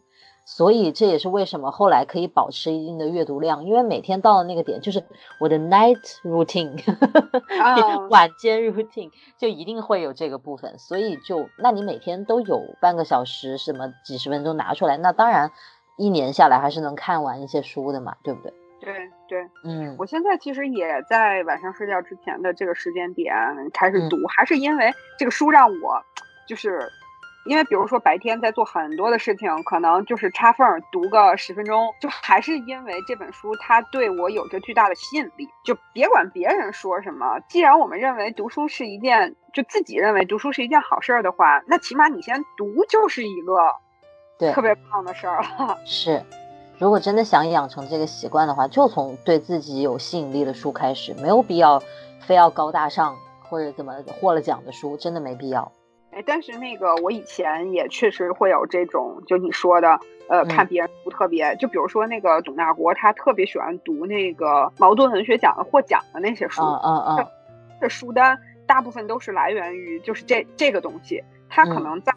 [0.47, 5.03] 所以这也是为什么后来可以保持一定的阅读量，因为每天到了那个点，就是
[5.39, 6.77] 我的 night routine，
[8.11, 10.77] 晚间 routine 就一定会有这个部分。
[10.77, 15.51] 所以就，那你每天都有半个小时，什么几十分钟拿出来，那当然
[15.97, 18.53] 一年下来还是能看完一些书的嘛，对不对？
[18.79, 18.93] 对
[19.27, 23.33] 对，嗯，我现在其实也在晚上睡觉之前的这个时间点
[23.73, 25.99] 开始读，还是因为这个书让我
[26.47, 26.87] 就是。
[27.45, 35.47] 因为比如说白天在做很多的事情，可能就是插缝读个十分钟，就还是因为这本书它对我有着巨大的吸引力。
[35.63, 43.53] 就别管别人说什么，既然我们认为读书是一件，就自己认为读书是一件好事儿的话，那起码你先读就是一个，
[44.39, 45.77] 对，特别棒的事儿了。
[45.85, 46.23] 是，
[46.79, 51.79] 如果真的想养成这个习惯的话，就从对自己有吸引力的书开始，没有必要
[52.21, 55.71] 非要高大上或者怎么获了奖的书，真的没必要。
[56.15, 59.99] 哎，但是那个我以前也确实会有这种，就你说的，
[60.29, 67.27] 呃，看别人读特别，就比如说那个董大国，他特别喜欢读那个茅盾文学奖的获奖的那些书，嗯嗯嗯，
[67.81, 72.13] 这书单大部分都是来源于就是这这个东西，他可能在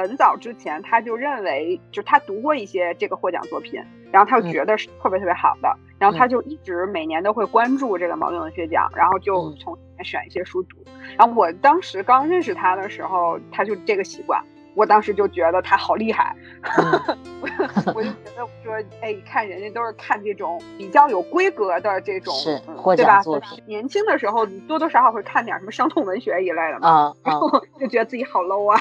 [0.00, 10.76] 很早之前他就认为，就他读过一些这个获奖作品，然后他就觉得是特别特别好的，然后他就一直每年都会关注这个茅盾文学奖，然后就从里面选一些书读。
[11.18, 14.42] 然后我当时刚认识他的时候，他就这个习惯。
[14.74, 16.34] 我当时就觉得他好厉害，
[17.94, 23.62] 我就觉得说，哎，看人家都是看这种比较有规格的这种，是获奖作品。
[23.66, 28.78] 年轻的时候，你多多少少会看点什么伤痛文学一类的嘛，然后就觉得自己好 low 啊。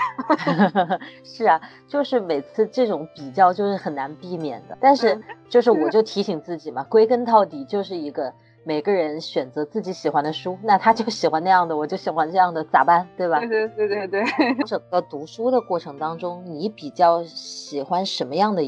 [1.23, 8.33] 是啊，就是每次这种比较就是很难避免的，但是就是我就提醒自己嘛，归根到底就是一个。
[8.69, 13.09] 每个人选择自己喜欢的书，那他就喜欢那样的，我就喜欢这样的，咋办？
[13.17, 13.39] 对吧？
[13.39, 14.23] 对对对对对。
[14.67, 18.61] 整个读书的过程当中，你比较喜欢什么样的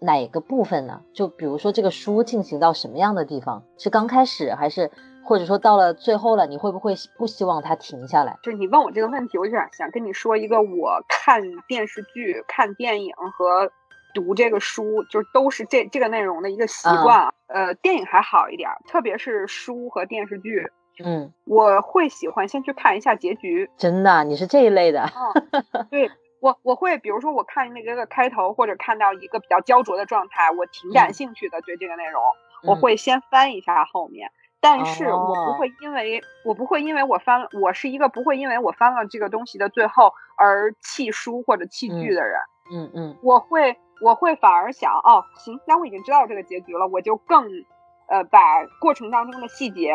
[0.00, 1.02] 哪个部分呢？
[1.12, 4.90] 就比如说这个书进行到什么样的地方，是刚开始，还是
[5.24, 8.36] 或者说到了最后了，你会不会不希望它停下来？
[8.42, 13.70] 就是你问我这个问题，我就想想跟你说一个我看电视剧、看电影和。
[14.14, 20.70] 读这个书就是都是这这个内容的一个习惯，呃，电影还好一点，特别是书和电视剧，
[21.04, 23.68] 嗯，我会喜欢先去看一下结局。
[23.76, 25.10] 真的，你是这一类的？
[25.90, 32.22] 对我，我会比如说我看那个开头或者看到一个比较焦灼的状态，我挺感兴趣的，对这个内容，
[32.62, 42.38] 我会先翻一下后面，但是我不会因为我不会因为我翻，我是一个不会因为我翻了这个东西的最后而弃书或者弃剧的人。
[42.72, 43.76] 嗯嗯，我会。
[44.04, 47.48] 我会反而想哦，行，那我已经知道这个结局了，我就更，
[48.06, 48.38] 呃，把
[48.78, 49.94] 过程当中的细节，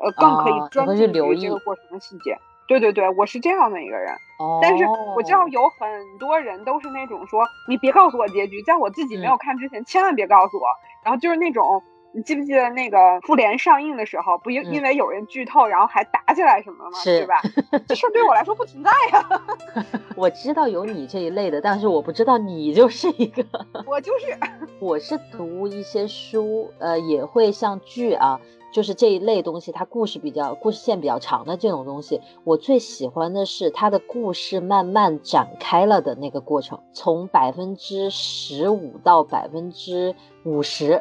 [0.00, 2.36] 呃，更可以专注于这个过程的细节。
[2.66, 4.12] 对对对，我是这样的一个人。
[4.40, 4.58] 哦。
[4.60, 10.66] 但是我知道有很多人都是那种说，你别告诉我结局，在我自己没有看之前，千万别告诉我。
[11.04, 11.80] 然后就是那种
[12.14, 16.98] 你记不记得那个复联上映的时候，不因因为有人剧透，然后还打起来什么吗？
[17.02, 17.42] 是吧？
[17.88, 19.42] 这事儿对我来说不存在呀。
[20.16, 23.44] 我知道有你这一类的，但是我不知道你就是一个。
[23.84, 24.38] 我就是，
[24.78, 28.40] 我是读一些书，呃，也会像剧啊。
[28.72, 40.12] 就是这一类东西，它故事比较故事线比较长的这种东西，我最喜欢的是它的故事慢慢展开了的那个过程，从百分之十五到百分之
[40.44, 41.00] 五十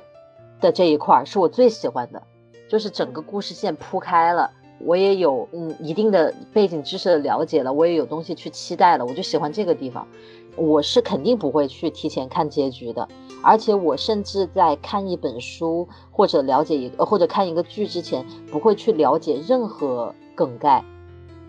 [0.63, 2.23] 的这一块是我最喜欢的，
[2.69, 4.49] 就是整个故事线铺开了，
[4.79, 10.07] 我也有嗯一定的背景知识的了解了，我也有东西去期待了，我就喜欢这个地方。
[10.55, 13.07] 我是肯定不会去提前看结局的，
[13.41, 20.85] 而且我甚至在看一本书或者了解一个或者看一个剧之前，不会去了解任何梗概，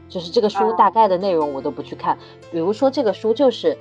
[0.08, 2.16] 就是这个书大概的内容我都不去看。
[2.50, 3.76] 比如说这个书就是，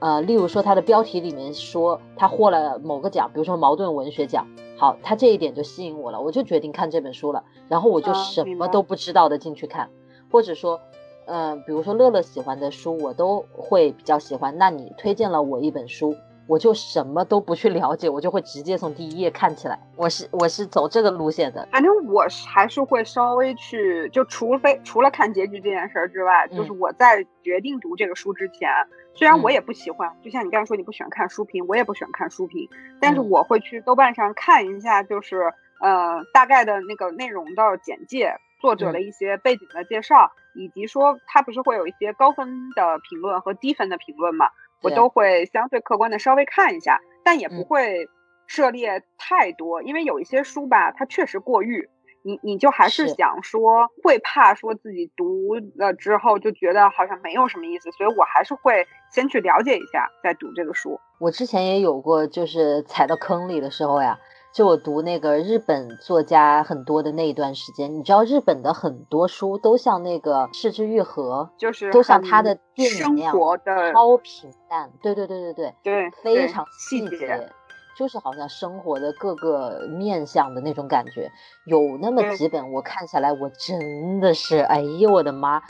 [0.00, 9.90] 呃，例如说它的标题里面说它获了某个奖，比如说茅盾文学奖，好，他这一点就吸引我了，我就决定看这本书了，然后我就什么都不知道的进去看，
[10.30, 10.80] 或者说。
[11.28, 14.56] 嗯，比如说乐乐喜欢的书，我都会比较喜欢。
[14.58, 16.14] 那你推荐了我一本书，
[16.46, 19.76] 我就什么都不去了解，我就会直接从第一页看起来。
[19.96, 21.66] 我是我是走这个路线的。
[21.72, 28.70] 反正我还是会稍微去，就除非除了看结局这件事儿之外，就是我在决定读这个书之前，
[29.16, 32.68] 虽然我也不喜欢，就像你刚才说你不喜欢看书评，我也不喜欢看书评，
[33.00, 38.36] 但是我会去豆瓣上看一下，就是呃大概的那个内容的简介。
[38.58, 44.48] 作者的一些背景的介绍，以及说他不是会有一些高分的评论和低分的评论嘛，
[44.82, 48.08] 我都会相对客观的稍微看一下，但也不会
[48.46, 51.90] 涉猎太多，因为有一些书吧，它确实过誉，
[52.26, 60.98] 你你就还是想说会怕说自己读了之后就觉得好像没有什么意思，所以我还是会先去了解一下再读这个书。
[61.20, 64.18] 我之前也有过就是踩到坑里的时候呀。
[64.52, 73.36] 就我读那个日本作家很多的那一段时间，你知道日本的很多书都像那个《失之愈合》，就是都像他的电影那样
[73.66, 74.90] 的超平淡。
[75.02, 77.50] 对对对对对对，非常细节，
[77.96, 81.32] 就是好像生活的各个面相的那种感觉。
[81.64, 85.62] 有那么几本我看下来，我真的是，哎呦我的妈，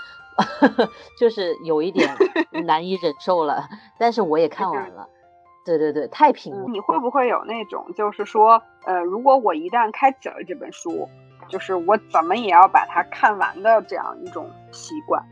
[1.19, 2.15] 就是有一点
[2.67, 3.69] 难以忍受了。
[3.99, 5.09] 但是我也看完了。
[5.65, 6.73] 对对对，太平。
[6.73, 11.09] 你会不会有那种，就是说，呃，如果我一旦开启了这本书，
[11.49, 15.23] 就是我怎么也要把它看完的这样一种习惯？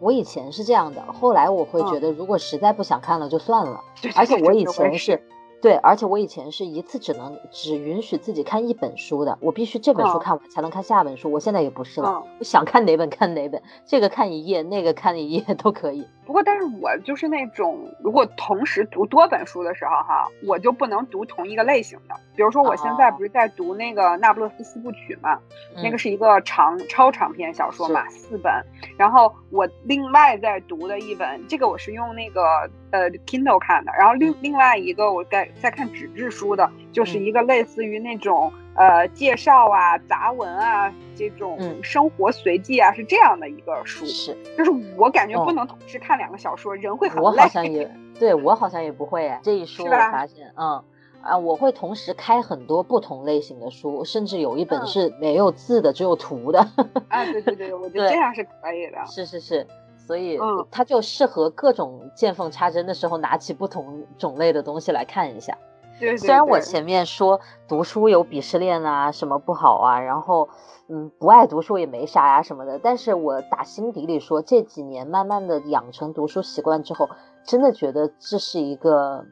[0.00, 3.80] 我以前是这样的，后来我会觉得，如果实在不想看了就算了。
[4.16, 5.20] 而且我以前是。
[5.62, 11.30] 对，而且我以前是一次只能只允许自己看一本书的，我必须这本书看完才能看下本书。
[11.30, 16.04] 我现在也不是了，我想看哪本看哪本，这个看一页，那个看一页 都可以。
[16.26, 22.14] 不过，但是我就是那种如果同时读多本书的时候，哈，我就不能读同一个类型的。
[22.34, 25.38] 比如说，我现在不是在读那个《那不勒斯四部曲》嘛，
[25.80, 28.52] 那个是一个长超长篇小说嘛，四本。
[28.96, 33.90] 然后我另外在读的一本，这个我是用那个呃 Kindle 看的。
[33.98, 44.06] 然后另另外一个我在在看纸质书的，就是一个类似于那种呃介绍啊、杂文啊这种生活随记啊，是这样的一个书。
[44.06, 47.22] 是，就是我感觉不能同时看两个小说，人会很累。
[47.24, 50.84] 我好像也对我好像也不会这一说我发现，嗯。
[51.22, 56.58] 啊，我会同时开很多不同类型的书，甚至有一本是没有字的，只有图的。
[57.06, 59.06] 啊，对对对，我觉得这样是可以的。
[59.06, 59.64] 是是是，
[60.12, 60.38] 所以
[60.70, 65.56] 它就适合各种见缝插针的时候，拿起不同种类的东西来看一下。
[65.98, 70.50] 对，虽然我前面说读书有鄙视链啊，什么不好啊，然后
[70.90, 77.08] 嗯，不爱读书也没啥呀什么的，但是我打心底里说，这几年慢慢的养成读书习惯之后，
[77.46, 79.24] 真的觉得这是一个。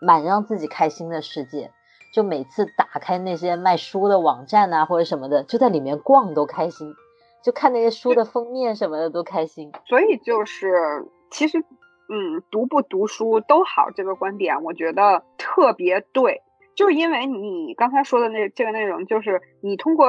[0.00, 1.72] 蛮让自己开心的世界，
[2.14, 6.94] 就每次打开那些卖书的网站啊，或者什么的，就在里面逛都开心，
[7.42, 9.72] 就看那些书的封面什么的都开心。
[9.86, 16.42] 所以就是，其实，嗯，读不读书都好，这个观点我觉得特别对，
[16.74, 20.08] 就是因为你刚才说的那这个内容，就是你通过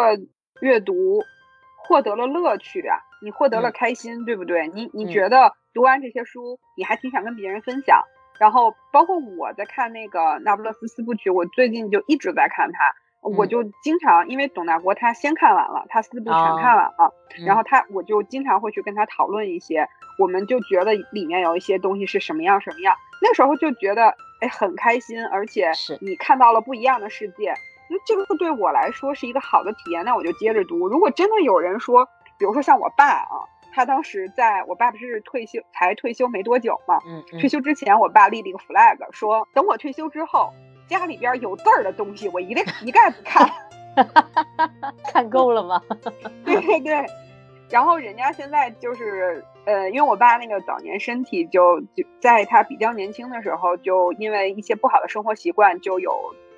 [0.62, 0.94] 阅读
[1.78, 4.68] 获得了乐趣啊，你获得了开心，对不对？
[4.68, 8.04] 你你觉得读完这些书，你还挺想跟别人分享。
[8.40, 17.14] 然后包括我在看那个《那不勒斯四部曲》，我最近就一直在看它，我就经常因为董大国他先看完了，他四部全看完了，
[17.46, 27.54] 然后他我就经常会去跟他讨论一些，我们就觉得里面有一些东西是什么样什么样，那时候就觉得哎很开心，而且你看到了不一样的世界，
[27.90, 30.88] 那这个对我来说是一个好的体验，那我就接着读。
[30.88, 32.06] 如果真的有人说，
[32.38, 33.28] 比如说像我爸啊。
[33.72, 40.52] 他当时在我爸不是退休才退休没多久嘛，嗯，退休之前，我爸立了一个 flag，说等我退休之后，
[40.90, 43.50] 家里边有字儿的东西我一概 一概不看。
[45.14, 45.82] 看够了吗？
[46.46, 47.06] 对对对。
[47.70, 56.12] 然后人家现在就是，呃，因为我爸那个早年身体就就在他比较年轻的时候，就因为一些不好的生活习惯，就有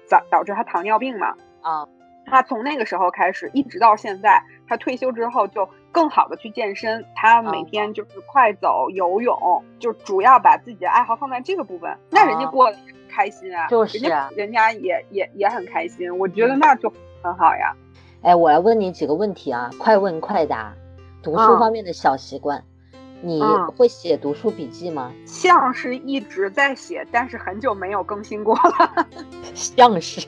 [0.10, 1.36] 导导致他糖尿病嘛。
[1.62, 1.86] 啊，
[2.32, 7.06] 他从那个时候开始，一直到现在，他退休之后就更好的去健身。
[7.14, 11.94] 他每天就是快走、游泳，就主要把自己的爱好放在这个部分。
[12.10, 12.78] 那人家过得
[13.10, 16.18] 开心啊，就是人家人家也也也很开心。
[16.18, 17.76] 我觉得那就很好呀。
[18.22, 20.74] 哎，我来问你几个问题啊，快问快答。
[21.22, 22.64] 读书方面的小习惯，
[23.22, 23.40] 你
[23.78, 25.12] 会写读书笔记吗？
[25.26, 29.08] 像是一直在写，但是很久没有更新过了。
[29.54, 30.28] 像是，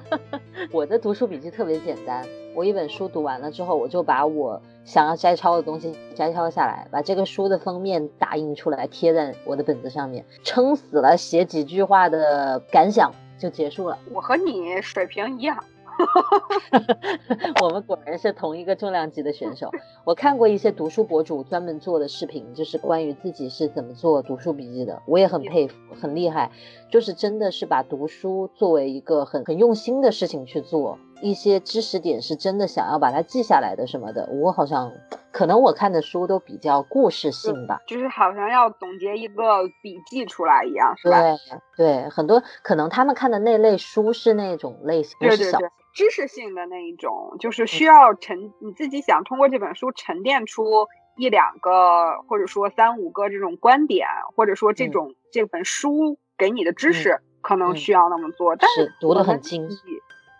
[0.70, 2.24] 我的读书笔记特别简单。
[2.54, 13.98] 我一本书读完了之后，我就把我想要摘抄的东西摘抄下来，把这个书的封面打印出来贴在我的本子上面，撑死了写几句话的感想就结束了。
[14.12, 15.56] 我和你水平一样。
[17.62, 19.70] 我们果然是同一个重量级的选手。
[20.04, 26.50] 我看过一些读书博主专门做的视频，就是关于自己是怎么做读书笔记的，我也很佩服，很厉害。
[26.90, 30.98] 就是真的是把读书作为一个很很用心的事情去做。
[31.20, 34.92] 一些知识点是真的想要把它记下来的什么的，我好像
[35.32, 41.20] 可能我看的书都比较故事性吧，就是好像要总结一个笔记出来一样，是吧？
[41.20, 41.38] 对
[41.76, 50.86] 对，很多可能他们看的那类书是那种类型，对对对，知识性的那一种，就是需要沉你自己想通过这本书沉淀出
[51.16, 59.76] 一两个或者说三五个这种观点，或者说这种这本书给你的知识，可能需要那么做，但是读的很精细。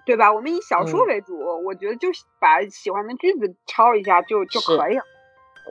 [0.06, 0.32] 对吧？
[0.32, 1.36] 我们以小说为主，
[1.66, 2.08] 我觉得就
[2.40, 5.02] 把喜欢的句子抄一下就就可以了。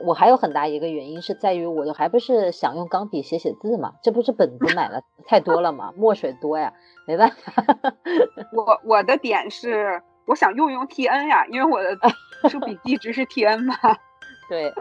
[0.04, 6.72] 我还有很大一个原因是在于，我还不是想用钢笔写写字嘛，这不是本子买了 太多了嘛，墨水多呀，
[7.06, 7.64] 没办法。
[8.52, 11.96] 我我的点是，我想用用 T N 呀，因为我的
[12.48, 13.74] 书笔记值是 T N 嘛。
[14.48, 14.72] 对，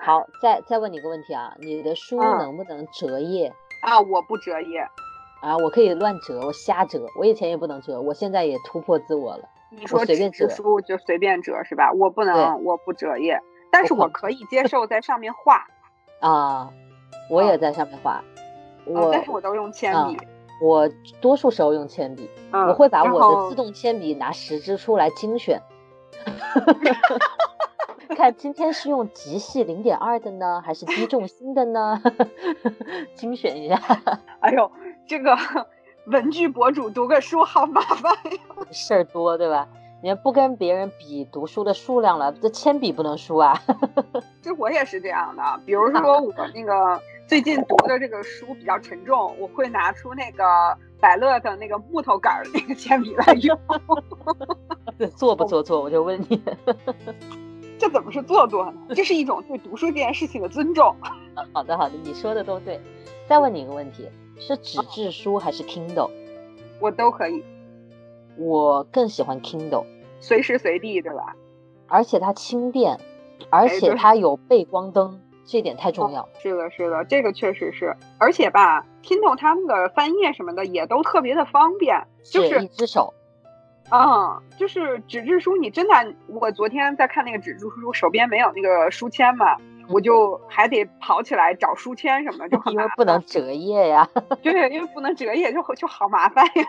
[0.00, 3.52] 好，再再问你一个问题啊，你的书能不能折页
[3.82, 4.00] 啊？
[4.00, 4.86] 我不折页。
[5.42, 7.04] 啊，我可以乱折，我瞎折。
[7.18, 9.48] 我以前也不能折，我现在也突破自我了。
[9.70, 11.92] 你说随便折书就随便折是吧？
[11.92, 13.40] 我不能，我不折页，
[13.72, 15.66] 但是我可以接受在上面画。
[16.20, 16.70] 啊，
[17.28, 18.22] 我也在上面画。
[18.84, 20.16] 我但是我都用铅笔。
[20.60, 20.88] 我
[21.20, 22.30] 多数时候用铅笔。
[22.52, 25.60] 我会把我的自动铅笔拿十支出来精选。
[28.16, 32.00] 看今天是用极细零点二的呢，还是低重心的呢？
[33.16, 33.80] 精选一下。
[34.40, 34.70] 哎呦。
[35.04, 35.36] 这个
[36.06, 38.38] 文具博主读个书好麻烦呀，
[38.70, 39.66] 事儿多对吧？
[40.02, 43.62] 你不跟别人比读书的数量了，这铅笔不能输啊。
[44.42, 50.44] 这我也是这样的，比如说我那个最近读的这个书比较沉重，我会拿出那个
[51.00, 53.56] 百乐的那个木头杆儿那个铅笔来用。
[55.14, 55.80] 做不做作？
[55.80, 56.42] 我就问你，
[57.78, 58.74] 这怎么是做作呢？
[58.96, 60.96] 这是一种对读书这件事情的尊重。
[61.52, 62.80] 好的好的，你说的都对。
[63.28, 64.08] 再问你一个问题。
[64.40, 66.10] 是纸质书还是 Kindle？
[66.80, 67.44] 我都可以。
[68.36, 69.84] 我更喜欢 Kindle，
[70.20, 71.34] 随时随地，对吧？
[71.88, 72.98] 而且它轻便，
[73.50, 76.28] 而且它有背光灯，这点太重要。
[76.38, 77.94] 是的，是的，这个确实是。
[78.18, 83.12] 而且吧，Kindle 它们的翻页什么的也都特别的方便，就是一只手。
[83.90, 89.56] 啊，就是纸质书，你真的，我昨天在看那个纸质书，手边没有那个书签嘛。
[89.88, 94.08] 我就还得跑起来找书签什么的，就很因为不能折页呀。
[94.40, 96.64] 对，因为不能折页，就就好麻烦呀。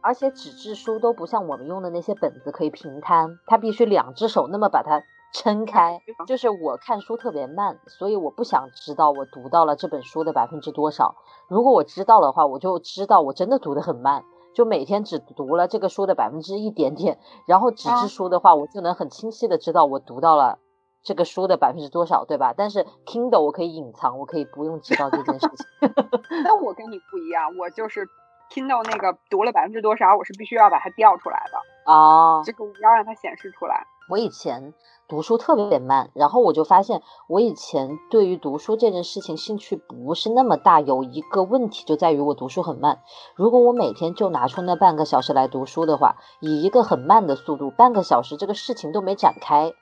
[0.00, 6.00] 对，而且纸质书都不像我们用的那些本子可以平摊，它必须两只手那么把它撑开。
[6.26, 11.14] 就是我看书特别慢，所以我不想知道我读到了这本书的百分之多少。
[11.48, 14.24] 如果我知道的话，我就知道我真的读得很慢，
[14.54, 17.18] 就每天只读了这个书的百分之一点点。
[17.46, 20.58] 然后纸质书的话，我就能很清晰的知道我读到了。
[21.02, 22.52] 这个书的百分之多少，对吧？
[22.54, 25.66] 但是 Kindle 我可以隐藏，我可以不用知道这件事情。
[26.44, 28.06] 那我跟你不一样，我就是
[28.52, 33.86] Kindle 那个读了百分之多少，我是必须要把它调出来的啊，这个我要让它显示出来。
[34.08, 34.74] 我以前
[35.08, 40.80] 读书特别慢，然后我就发现，我以前对于读书这件事情兴趣不是那么大。
[40.80, 42.98] 有一个问题就在于我读书很慢。
[43.36, 49.72] 如果我每天就拿出那半个小时来读书的话，以一个很慢的速度，半个小时这个事情都没展开。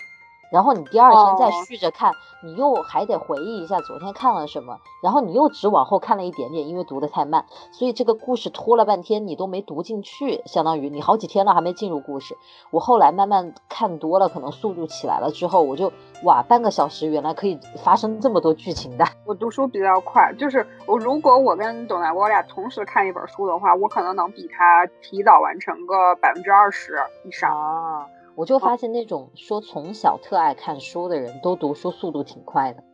[0.50, 12.36] 然后你第二天再续着看，你又还得回忆一下昨天看了什么，然后你又只往后看了一点点，因为读的太慢，所以这个故事拖了半天，你都没读进去，相当于你好几天了还没进入故事。
[12.70, 15.92] 我后来慢慢看多了，可能速度起来了之后，我就
[16.24, 19.04] 哇，半个小时原来可以发生这么多剧情的。
[19.26, 28.06] 我读书比较快，就是我如果我跟董大国我俩同时看一本书的话，我可能能比他提早完成个百分之二十以上。
[28.38, 32.84] 我就发现那种说从小特爱看书的人都读书速度挺快的。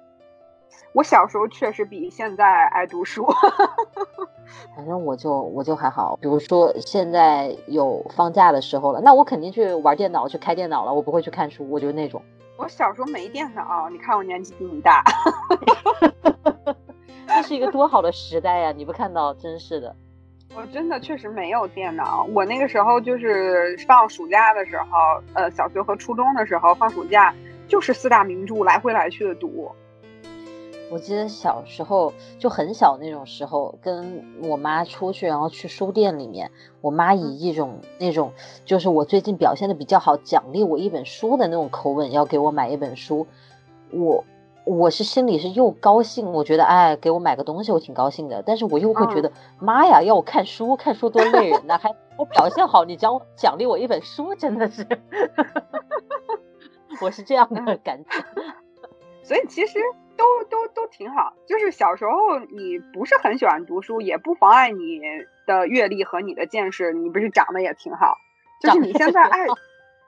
[0.94, 3.26] 我小时候确实比现在爱读书，
[4.74, 6.16] 反正我就我就还好。
[6.16, 11.68] 比如说现在有放假的时候了，那我肯定去玩电脑，去开电脑了，我不会去看书。
[11.68, 12.22] 我就是那种。
[12.56, 15.04] 我小时候没电脑，你看我年纪比你大。
[17.28, 18.72] 这是一个多好的时代呀！
[18.72, 19.94] 你不看到，真是的。
[20.56, 22.24] 我真的确实没有电脑。
[22.32, 27.34] 我那个时候就是放暑假的时候，呃，小学和初中的时候放暑假，
[27.66, 29.70] 就是四大名著来回来去的读。
[30.90, 36.50] 我记得小时候就很小那种时候，跟我妈出去，然后去书店里面，
[36.80, 38.32] 我妈以一种那种
[38.64, 43.26] 就是我最近表现的比较好，奖励我一本书的那种口吻，要给我买一本书，
[43.90, 44.24] 我。
[44.64, 54.86] 我是心里是又高兴，我觉得哎，给我买个东西我挺高兴的，但是我又会觉得妈呀，要我看书，看书多累人呐，还我表现好，你奖奖励我一本书，真的是，
[57.02, 58.10] 我是这样的感觉。
[59.22, 59.78] 所以其实
[60.16, 65.00] 都都都挺好，就是小时候你不是很喜欢读书，也不妨碍你
[65.46, 68.16] 的阅历和你的见识，你不是长得也挺好，
[68.62, 69.46] 就是你现在爱，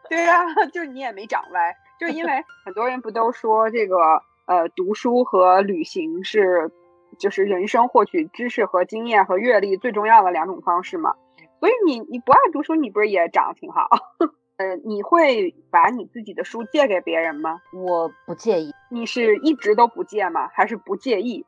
[0.08, 4.22] 对呀， 就是你也没长歪，就是因为很多人不都说这个。
[4.46, 6.70] 呃，读书和旅行是，
[7.18, 11.14] 就是人生获取知识和经验和阅历最重要的两种方式嘛。
[11.58, 13.88] 所以你你不爱读书，你不是也长得挺好？
[14.58, 17.60] 呃，你会把你自己的书借给别人吗？
[17.72, 18.72] 我不介意。
[18.90, 20.48] 你是一直都不借吗？
[20.54, 21.44] 还是不介意？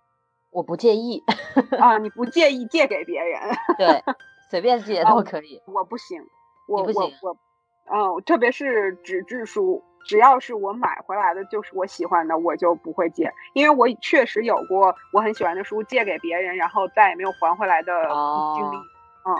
[0.51, 1.22] 我不介意。
[1.78, 3.40] 啊，你不介意借给别人？
[3.78, 4.03] 对，
[4.51, 5.62] 随便借都可以。
[5.66, 6.22] 我不行，
[6.66, 7.36] 我我我，
[7.90, 9.84] 嗯，特别是纸质书。
[10.09, 17.92] 只要是我买回来的，就是我喜欢的，我就不会借，因为我确实有过我很喜欢的书借给别人，然后再也没有还回来的
[18.56, 18.76] 经历。
[18.76, 19.36] 嗯，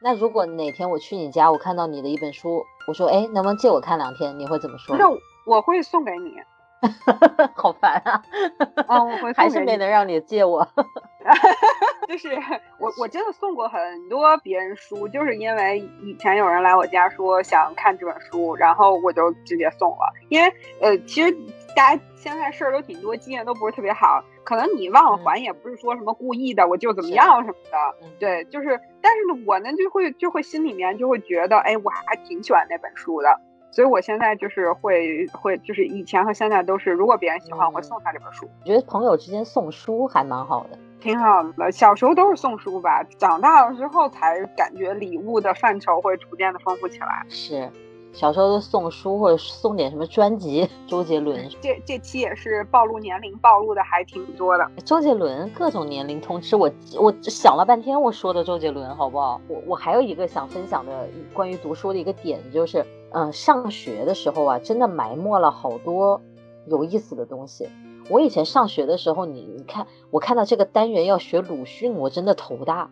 [0.00, 4.38] 那如果哪天我去你家，我看到你的一本书，我说，哎，能不能借我看两天？
[4.38, 4.96] 你会怎么说？
[4.96, 5.06] 那
[5.44, 6.36] 我会送给你。
[7.54, 8.22] 好烦啊！
[8.86, 10.66] 啊，我会还是没能让你借我。
[12.06, 12.36] 就是
[12.78, 20.12] 我，我真的送过很多别人书，就是因为以前有人来我家说想看这本书，然后我就直接送了。
[20.28, 21.32] 因为呃，其实
[21.74, 28.08] 大家现在事儿都挺多，经验都不是特别好，可能你忘了还也不是说什么故意的，我就怎么样什么的。
[28.18, 33.40] 对，就是，但是呢，我呢就会就会心里面就会觉得，哎，我还挺喜欢那本书的。
[33.74, 38.48] 所以，我现在就是会会，就是以前和现在都是，如果别人喜欢，我会送他这本书。
[38.60, 41.72] 我觉得朋友之间送书还蛮好的，挺好的。
[41.72, 47.26] 小时候都是送书吧，长大了之后才感觉礼物的范畴会逐渐的丰富起来。
[47.28, 47.68] 是，
[48.12, 51.44] 小时候都送书或者送点什么专辑，周杰伦。
[51.60, 54.70] 这这期也是暴露年龄，暴露的还挺多的。
[54.84, 59.40] 周杰伦各种年龄通吃，我我想了半天，我说的周杰伦好不好？
[59.48, 62.86] 我我还有一个想分享的关于读书的一个点就是。
[63.14, 66.20] 嗯，上学的时候啊，真的埋没了好多
[66.66, 67.68] 有意思的东西。
[68.10, 72.90] 我以前上学的时候，你你看，我看到这个单元要学鲁迅，我真的头大，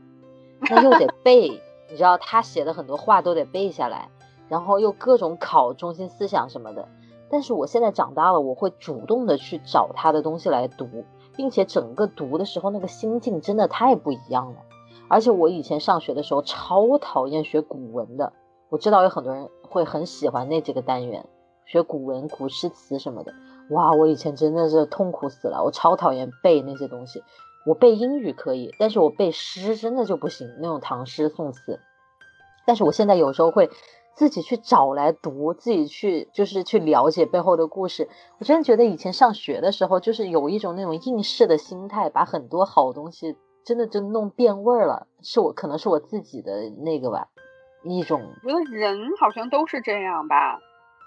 [0.70, 1.60] 那又得 背，
[1.90, 4.10] 你知道他写的很多话都得背下来，
[4.48, 6.88] 然后又各种考中心思想什么的。
[7.28, 10.86] 但是我现在长大了，我会主动的去找他的东西来读，
[11.34, 14.58] 并且整个读的时候那个心境真的太不一样了。
[15.08, 18.32] 而且我以前上学的时候超讨厌学古文的。
[18.68, 21.26] 我知道有很多人会很喜欢那几个单元，
[21.64, 23.32] 学古文、古诗词什么的。
[23.70, 27.24] 哇，我以前真的是痛苦死了，我超讨厌背那些东西。
[27.64, 31.80] 我背英语可以，但是我背诗真的就不行，那种唐诗宋词。
[32.66, 33.70] 但是我现在有时候会
[34.14, 38.10] 自己去找来读，自己去就是去了解背后的故事。
[38.38, 45.06] 我真的觉得以前上学的时候，就是有一种那种应试的心态，把很多好东西真的就弄变味儿了。
[45.22, 47.28] 是我可能是我自己的那个吧。
[47.82, 50.58] 一种，我觉得人好像都是这样吧，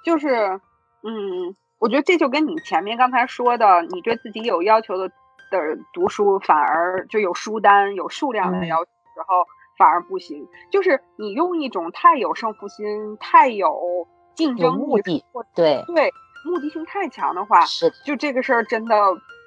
[0.04, 0.60] 就是，
[1.04, 5.08] 嗯，我觉得这就跟你前面刚才说的，你对自己有要求的
[5.52, 9.46] 的读书，反而就有书单、有数量的要求时候，
[9.78, 10.48] 反而不行。
[10.72, 15.24] 就是你用一种太有胜负心、太有竞争目的，
[15.56, 16.12] 对对，
[16.46, 18.96] 目的性太强的话，是就这个事儿真的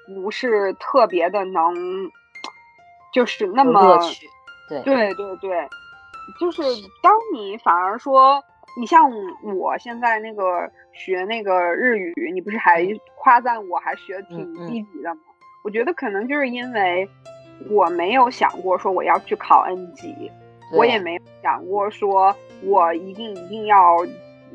[0.07, 1.75] 不是特别的能，
[3.13, 4.27] 就是那么乐趣，
[4.69, 5.69] 对对对对。
[6.39, 6.61] 就是
[7.01, 8.43] 当你反而说，
[8.77, 9.09] 你像
[9.55, 15.21] 我现在那个学那个日语，你不是还夸赞我还学挺积极的吗？
[15.63, 17.09] 我觉得可能就是因为
[17.69, 20.31] 我没有想过说我要去考 N 级，
[20.73, 23.97] 我也没想过说我一定一定要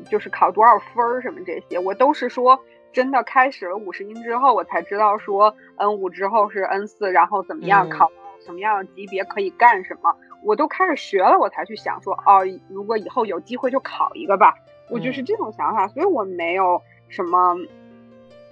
[0.08, 2.58] 就是考多少分儿什么这些，我都是说
[2.92, 8.10] 真的开始了五十音之后，我才知道说 N 五之后是 N 四，然后怎么样考
[8.44, 10.14] 什么样的级别可以干什么，
[10.44, 14.54] 我都开始学了，我才去想说哦，如果以后有机会就考一个吧，
[14.90, 17.56] 我就是这种想法，所以我没有什么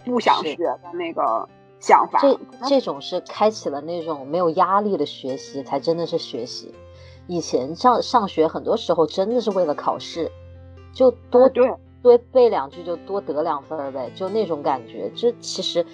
[0.04, 1.48] 不想学的那个。
[1.80, 2.38] 想法，这
[2.68, 6.72] 这种是开启了那种没有压力的学习，才真的是学习。
[7.26, 10.30] 以前上上学，很多时候真的是为了考试，
[10.94, 15.10] 就多多背两句就多得两分呗，就那种感觉。
[15.16, 15.84] 这其实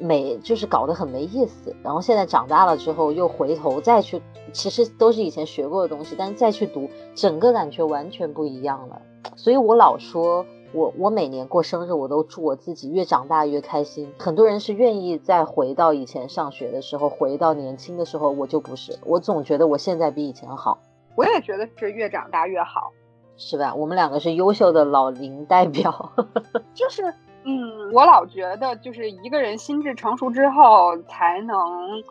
[0.00, 1.72] 没就是搞得很没意思。
[1.84, 4.20] 然后现在长大了之后，又回头再去，
[4.52, 9.00] 其实都是以前学过的东西，但是再去读，整个感觉完全不一样了。
[9.36, 10.44] 所以我老说。
[10.72, 14.08] 我我每年过生日，我都祝我自己越长大越开心。
[14.16, 18.96] 很多人是愿意再回到以前上学的时候，回到年轻的时候，我就不是。
[19.04, 20.78] 我总觉得我现在比以前好。
[21.16, 22.92] 我也觉得是越长大越好，
[23.36, 23.74] 是吧？
[23.74, 26.12] 我们两个是优秀的老龄代表。
[26.72, 27.02] 就是，
[27.44, 32.02] 嗯，我老觉得，就是一个人心智成熟之后，才能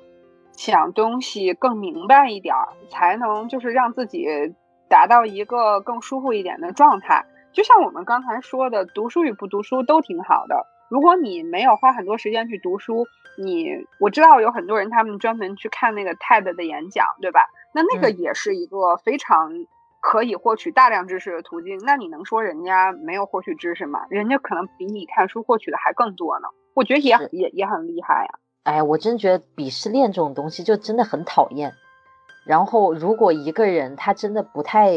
[0.53, 4.27] 想东西更明白一点儿，才能就是让自己
[4.87, 7.25] 达到一个更舒服一点的状态。
[7.51, 10.65] 就像我们刚才说的，读书与不读书都挺好的。
[10.89, 13.05] 如果你没有花很多时间去读书，
[13.37, 13.69] 你
[13.99, 17.45] 我知道有很多人他们专门去看那个 TED 的演讲，对吧？
[17.71, 19.51] 那那个也是一个非常
[20.01, 21.77] 可以获取大量知识的途径。
[21.85, 24.05] 那你能说人家没有获取知识吗？
[24.09, 26.47] 人家可能比你看书获取的还更多呢。
[26.73, 28.39] 我觉得也也也很厉害呀。
[28.63, 31.73] 哎，我真觉得鄙视链这种东西就真的很讨厌。
[32.45, 34.91] 然后，如果一个人他真的不太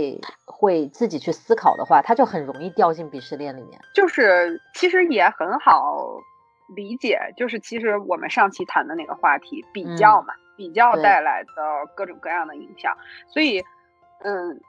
[0.46, 3.78] 会自己去思考的话，他就很容易掉进鄙视链里面。
[3.94, 6.07] 就是其实也很好
[6.74, 11.50] 理解，就是其实我们上期谈的那个话题，比较嘛，比较带来的
[11.94, 12.96] 各种各样的影响。
[13.28, 13.62] 所以，
[14.24, 14.61] 嗯，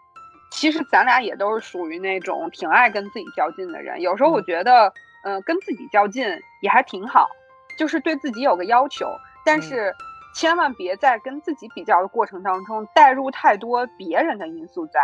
[0.54, 4.00] 其实咱俩也都是属于那种挺爱跟自己较劲的人。
[4.02, 4.94] 有时候我觉得，
[5.26, 6.26] 嗯，跟自己较劲
[6.62, 7.28] 也还挺好，
[7.78, 9.08] 就是对自己有个要求，
[9.46, 9.94] 但是。
[10.36, 15.00] 千万别在跟自己比较的过程当中带入太多别人的因素，在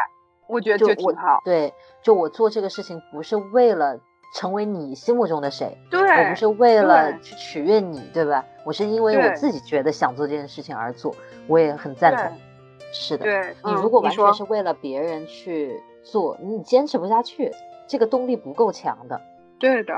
[0.47, 1.39] 我觉得就挺好。
[1.45, 1.71] 对，
[2.01, 3.99] 就我做这个事情不是为了
[4.33, 8.43] 成为你心目中的谁，对我不是为了去取悦你，对吧？
[8.65, 12.35] 我是因为我自己觉得想做这件事情而做，我也很赞同。
[12.91, 17.51] 是的，对你如果完全是为了别人去做，你坚持不下去，
[17.87, 19.21] 这个动力不够强的。
[19.59, 19.93] 对的。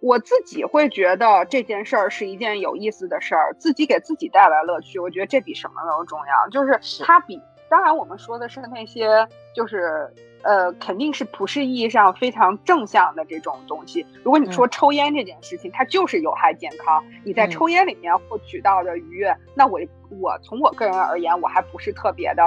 [0.00, 6.48] 我自己会觉得这件事儿是一件有意思的事儿，自己给自己带来乐趣，我觉得这比什么都重要。
[6.50, 7.40] 就是它比
[7.72, 10.12] 当然我们说的是那些，就是
[10.42, 14.06] 呃，肯定是普世意义上非常正向的这种东西。
[14.22, 19.80] 如果你说抽烟这件事情，它就是有害健康，你在抽烟里面获取到的愉悦，那我
[20.20, 22.42] 我从我个人而言，我还不是特别的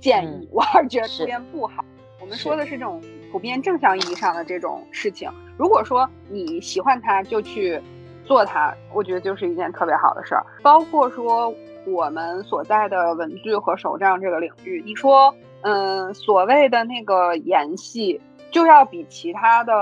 [0.00, 1.84] 建议，我还是觉得抽烟不好。
[2.18, 3.02] 我们说的是这种。
[3.30, 7.82] 普遍正向意义上的这种事情，如果说你喜欢它，就去
[8.24, 10.46] 做它，我觉得就是一件特别好的事儿。
[10.62, 11.52] 包括说
[11.86, 18.20] 我们所在的文具和手账这个领域，你说，嗯，所谓的那个研系，
[18.50, 19.72] 就要比其他的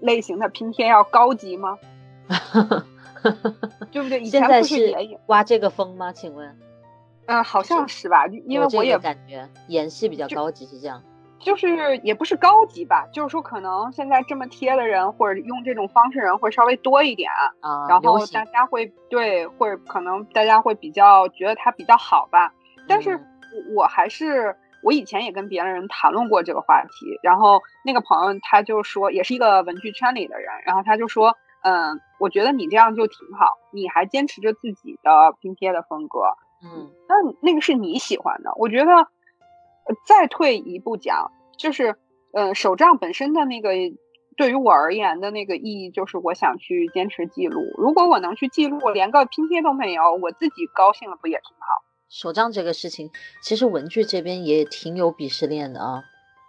[0.00, 1.78] 类型的拼贴要高级吗？
[3.90, 4.20] 对不对？
[4.20, 6.12] 以前不是也有刮这个风吗？
[6.12, 6.56] 请问？
[7.26, 11.02] 嗯，好像是吧，因为我也感觉研系比较高级，是这样。
[11.40, 17.30] 就是也不是高级吧，就是说可能现在这么贴的人或者用这种方式人会稍微多一点
[17.60, 22.52] 啊，然后大家会对，或者可能大家会比较觉得它比较好吧。
[22.86, 23.20] 但是
[23.76, 36.20] 我还是我以前也跟别人谈论过这个话题，然后那个朋友他就说，也是一个文具圈里的人，然后他就说，嗯，我觉得你这样就挺好，你还坚持着自己的拼贴的风格，
[36.64, 39.08] 嗯，那那个是你喜欢的，我觉得。
[40.04, 41.96] 再退一步讲，就是，
[42.32, 43.70] 呃，手账本身的那个，
[44.36, 47.62] 对于我而言的那个意义，就是我想去坚持记录。
[47.76, 51.82] 如果我能去记录，连个拼贴都没有，我自己高兴了，不也挺好？
[52.08, 53.10] 手账这个事情，
[53.42, 56.02] 其实文具这边也挺有鄙视链的啊。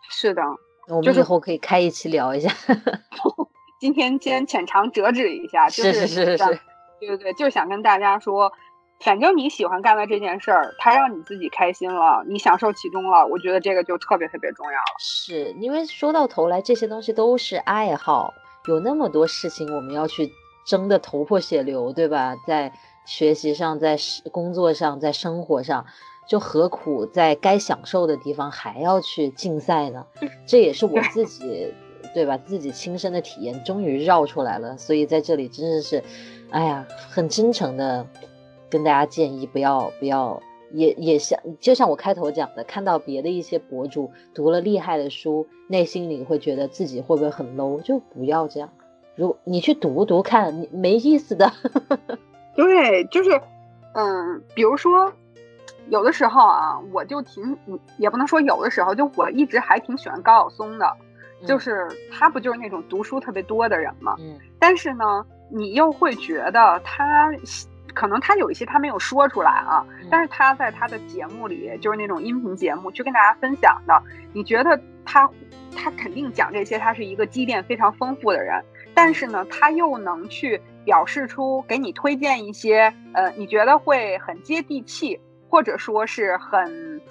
[0.10, 0.42] 是的，
[0.88, 2.50] 我们以后可以开一期聊一下。
[3.80, 6.60] 今天先浅尝辄止一下，是是是是，
[7.00, 8.52] 对对对，就是想跟大家说。
[9.00, 14.96] 反正你喜欢干的这件事儿，它让你自己开心了，你享受其中了，我觉得这个就特别特别重要了。
[15.00, 18.34] 是因为说到头来，这些东西都是爱好，
[18.68, 20.30] 有那么多事情我们要去
[20.66, 22.36] 争得头破血流，对吧？
[22.46, 22.74] 在
[23.06, 23.98] 学习上，在
[24.32, 25.86] 工作上，在生活上，
[26.28, 30.06] 就何苦在该享受的地方还要去竞赛呢？
[30.46, 31.74] 这也是我自己
[32.14, 32.38] 对吧？
[32.38, 36.04] 自己亲身的体验终于绕出来了，所以在这里真的是，
[36.50, 38.06] 哎呀，很真诚的
[38.70, 40.42] 跟大家建议，不要不要，
[40.72, 48.70] 也也像就像我开头讲的，看到别的一些博主读了厉害的书，内心里会觉得自己会不会很 low，就不要这样。
[49.16, 51.52] 如你去读读看，你没意思的。
[52.56, 53.42] 对，就是，
[53.94, 55.12] 嗯，比如说。
[55.88, 57.58] 有的时候啊，我就挺，
[57.98, 60.86] 也不能说有的时候，就我一直还挺喜欢高晓松的，
[61.48, 64.16] 就是他不就是那种读书特别多的人嘛？
[64.20, 64.38] 嗯。
[64.60, 67.32] 但是呢，你又会觉得他
[68.00, 75.30] 可能他有一些他没有说出来啊，但是他在他的节目里，就是那种音频节目去跟大家分享的，你觉得他
[75.76, 85.20] 他肯定讲这些，他是一个积淀非常丰富的人，但是呢，他又能去表示出给你推荐一些呃，你觉得会很接地气。
[85.52, 87.02] 或者说是很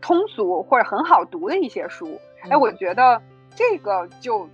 [0.00, 2.18] 通俗或者很好读的一些书，
[2.48, 3.20] 哎，我觉得
[3.54, 4.48] 这个就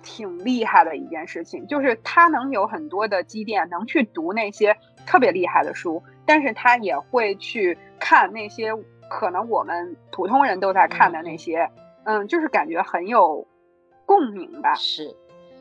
[0.00, 4.76] 挺厉害的一件事情，就是他能有很多的积淀，能去读那些
[5.06, 8.70] 特别厉害的书，但是他也会去看那些
[9.08, 11.70] 可能我们普通人都在看的那些，
[12.04, 13.46] 嗯，就是感觉很有
[14.06, 14.74] 共鸣吧。
[14.74, 15.14] 是，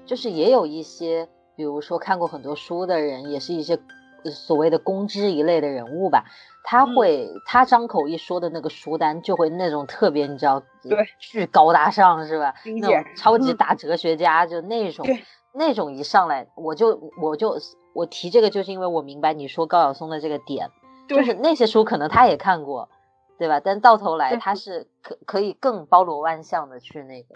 [0.05, 3.79] 就是也有一些，比如说看过很多书的人，也是一些。
[4.25, 6.23] 所谓的公知一类的人物吧，
[6.63, 12.55] 他会他张口一说的那个书单就会那种特别，你知道，对，巨高大上是吧？
[12.63, 15.05] 那种超级大哲学家就那种，
[15.51, 17.57] 那种一上来我就我就
[17.93, 20.69] 我提这个就是因为我明白你说高晓松的这个点，
[21.07, 22.89] 就是那些书可能他也看过，
[23.37, 23.59] 对吧？
[23.59, 27.35] 但到头来他是可可以更包罗万象的去那个。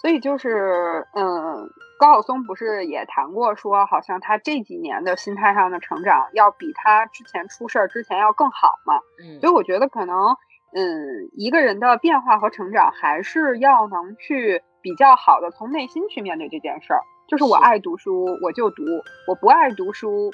[0.00, 1.68] 所以就是，嗯，
[1.98, 9.00] 高晓松不是也谈过说，好像他这几年的心态上的成长要比他之前出事儿之前要更好嘛。
[9.22, 10.36] 嗯，所以我觉得可能，
[10.72, 17.02] 嗯，一个人的变化和成长还是要能去比较好的从内心去面对这件事儿。
[17.30, 18.82] 就是我爱读书，我就读；
[19.26, 20.32] 我不爱读书，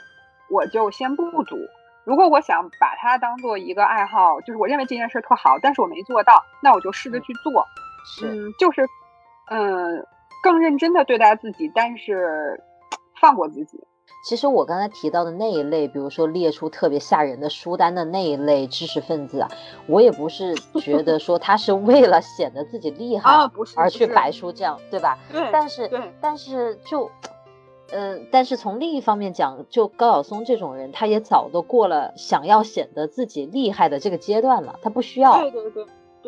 [0.51, 1.57] 我就先不读。
[2.05, 7.65] 如果我想把它当做一个爱好，就是我认为这件事儿特好，但是我没做到，那我就试着去做。
[8.25, 8.87] 嗯，就是。
[9.49, 10.05] 嗯，
[10.43, 12.61] 更认真的对待自己，但是
[13.21, 13.79] 放过自己。
[14.27, 19.49] 其实我刚才提到的那一类，比如说列出特别吓人的书单的那一类知识分子啊，
[19.87, 20.53] 我也不是
[20.83, 25.17] 觉得说他是为了显得自己厉害而去摆出这样，对吧？
[25.31, 25.49] 对。
[25.53, 25.89] 但是，
[26.21, 27.09] 但是就，
[27.93, 35.41] 嗯，但是从另一方面讲，就高晓松这种人，他也早都过了想要显得自己厉害的这个阶段了，他不需要。
[35.41, 35.87] 对对对。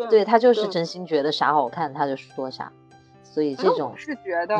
[0.08, 2.70] 对他就是真心觉得啥好看，他就说啥。
[3.24, 4.56] 所以这种是觉得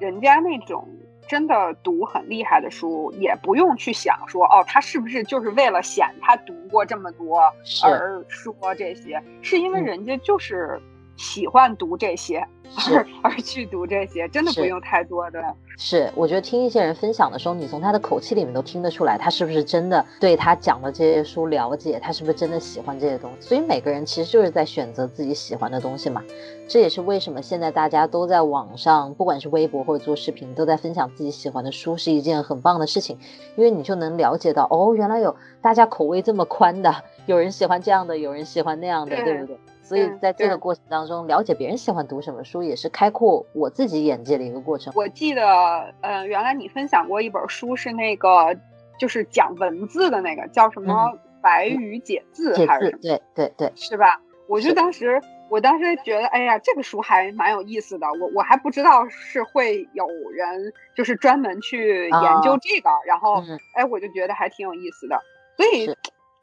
[0.00, 0.84] 人家那种
[1.30, 7.40] 真的读很厉害的书，也不用去想说哦，他是不是就是为了显他读过这么多
[7.84, 9.22] 而说这些？
[9.40, 10.82] 是因为人家就是
[11.20, 12.42] 喜欢读这些
[12.88, 15.38] 而而去读这些，真的不用太多的。
[15.76, 23.48] 是，我觉得听一些人分享的时候，你从他的口气里面都听得出来，他是不是真的对他讲的这些书了解，他是不是真的喜欢这些东西。
[23.48, 26.22] 所以每个人其实就是在选择自己喜欢的东西嘛。
[26.66, 33.18] 这也是为什么现在大家都在网上，不管是微博或者做视频，都在分享自己喜欢的书，是一件很棒的事情。
[33.56, 36.94] 因为你就能了解到，哦，原来有大家口味这么宽的，
[37.26, 39.58] 有人喜欢这样的，有人喜欢那样的，对不对？
[39.90, 44.92] 所以在这个过程当中，了解别人喜欢读什么书，也是开阔我自己眼界的一个过程。
[44.94, 48.56] 我记得，呃，原来你分享过一本书，是那个
[49.00, 50.94] 就是讲文字的那个，叫什么
[51.42, 52.98] 《白语解字》还是什么？
[53.02, 54.20] 对对对，是吧？
[54.46, 58.06] 我就当时，我当时觉得，哎呀，这个书还蛮有意思的。
[58.20, 63.42] 我我还不知道是会有人就是专门去研究这个，然后，
[63.74, 65.20] 哎，我就觉得还挺有意思的。
[65.56, 65.92] 所以。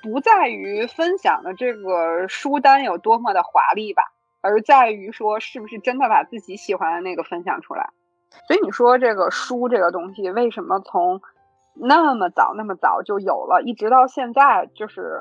[0.07, 4.03] 不在于分享的这个书单有多么的华丽吧，
[4.39, 7.89] 而在于说是不是真的把自己喜欢的那个分享出来。
[8.47, 11.21] 所以你说这个书这个东西，为什么从
[11.73, 15.19] 那么早那么早就有了，一直到现在，就是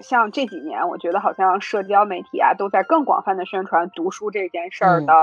[0.00, 5.14] 像这几年，我觉得好像社交媒体啊都在更广泛的宣传读书这件事儿的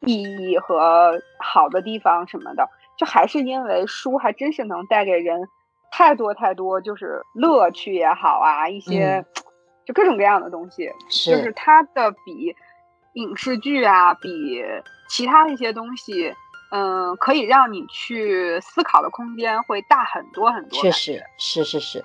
[0.00, 5.48] 意义和好的地方什么的，就还是因为书还真是能带给人。
[5.96, 9.24] 太多太多，就是乐趣也好啊，一些
[9.86, 12.52] 就各种各样的东西，就是它的比
[13.12, 14.60] 影视剧啊，比
[15.08, 16.34] 其他的一些东西，
[16.72, 20.80] 嗯，可以让你去思考的空间会大很多很多。
[20.80, 22.04] 确实是是是。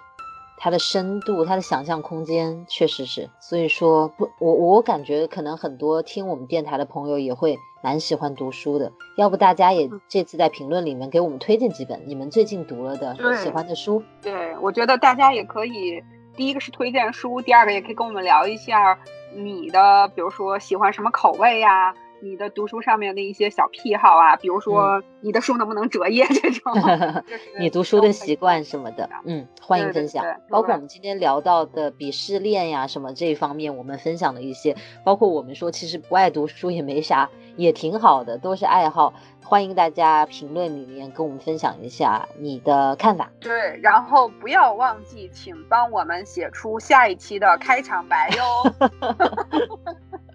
[0.62, 14.04] 它的深度，它的想象空间确实是，所以说不，我我感觉可能很多听我们电台的朋友也会蛮喜欢读书的，要不大家也这次在评论里面给我们推荐几本你们最近读了的喜欢的书。
[14.22, 16.04] 对，我觉得大家也可以，
[16.36, 19.00] 第一个是推荐书，第二个也可以跟我们聊一下
[19.34, 26.74] 你的，比如说喜欢什么口味呀，你的读书上面的一些小癖好啊，比如说你的书能不能折页这种
[27.60, 30.26] 你读书的习惯什么的，嗯，欢迎分享。
[30.50, 39.14] 包括我们今天聊到的鄙视链呀什么这一方面，我们分享的一些，包括我们说其实不爱读书也没啥，也挺好的，都是爱好。
[39.42, 43.32] 欢迎大家评论里面跟我们分享一下你的看法。
[43.40, 48.90] 对，然后不要忘记，请帮我们写出下一期的开场白哟。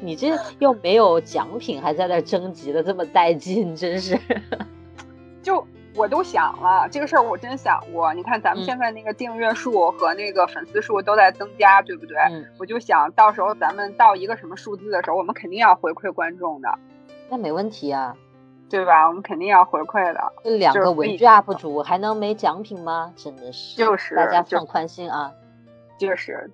[0.00, 4.18] 你这又没有奖品，还在那征集的这么带劲，真是。
[5.42, 8.12] 就我都想了这个事儿，我真想过。
[8.12, 12.16] 你看咱们现在那个订阅数和那个粉丝数都在增加，对不对？
[12.58, 16.68] 我就想到时候咱们到一个什么数字的时候，我们肯定要回馈观众的。
[17.30, 18.14] 那没问题啊，
[18.68, 19.08] 对吧？
[19.08, 20.32] 我们肯定要回馈的。
[20.44, 23.12] 这两个文具 UP 主还能没奖品吗？
[23.16, 25.30] 真的是，就是大家放宽心啊。
[25.30, 25.47] 就是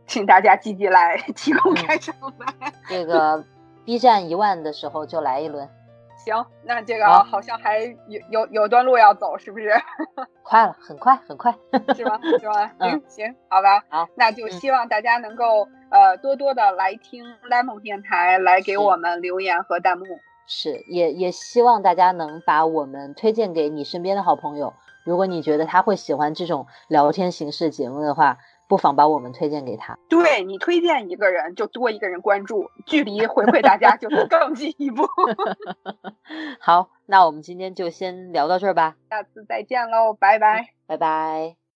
[0.06, 2.72] 请大家积极来 提供开场白。
[2.88, 3.44] 这个
[3.84, 5.68] B 站一万的时候就来一轮。
[6.16, 9.70] 行，那这个好像还有有有段路要走，是不是？
[10.42, 11.54] 快了，很快，很快，
[11.94, 12.18] 是吧？
[12.40, 12.72] 是吧？
[12.78, 13.84] 嗯，行，好吧。
[13.90, 20.06] 好，那就希望大家能够呃多多的来听 Lemon 电台，来给我们留言和弹幕。
[20.46, 24.72] 是，也也希望大家能把我们推荐给你身边的好朋友。
[25.04, 28.38] 如果你觉得他会喜欢这种聊天形式节目的话。
[28.68, 29.98] 不妨把我们推荐给他。
[30.08, 35.06] 对你推荐一个人，就多一个人关注，距离回馈大家就是更进一步。
[36.60, 41.63] 好，那我们今天就先聊到这儿吧，下次再见喽，拜拜，拜拜。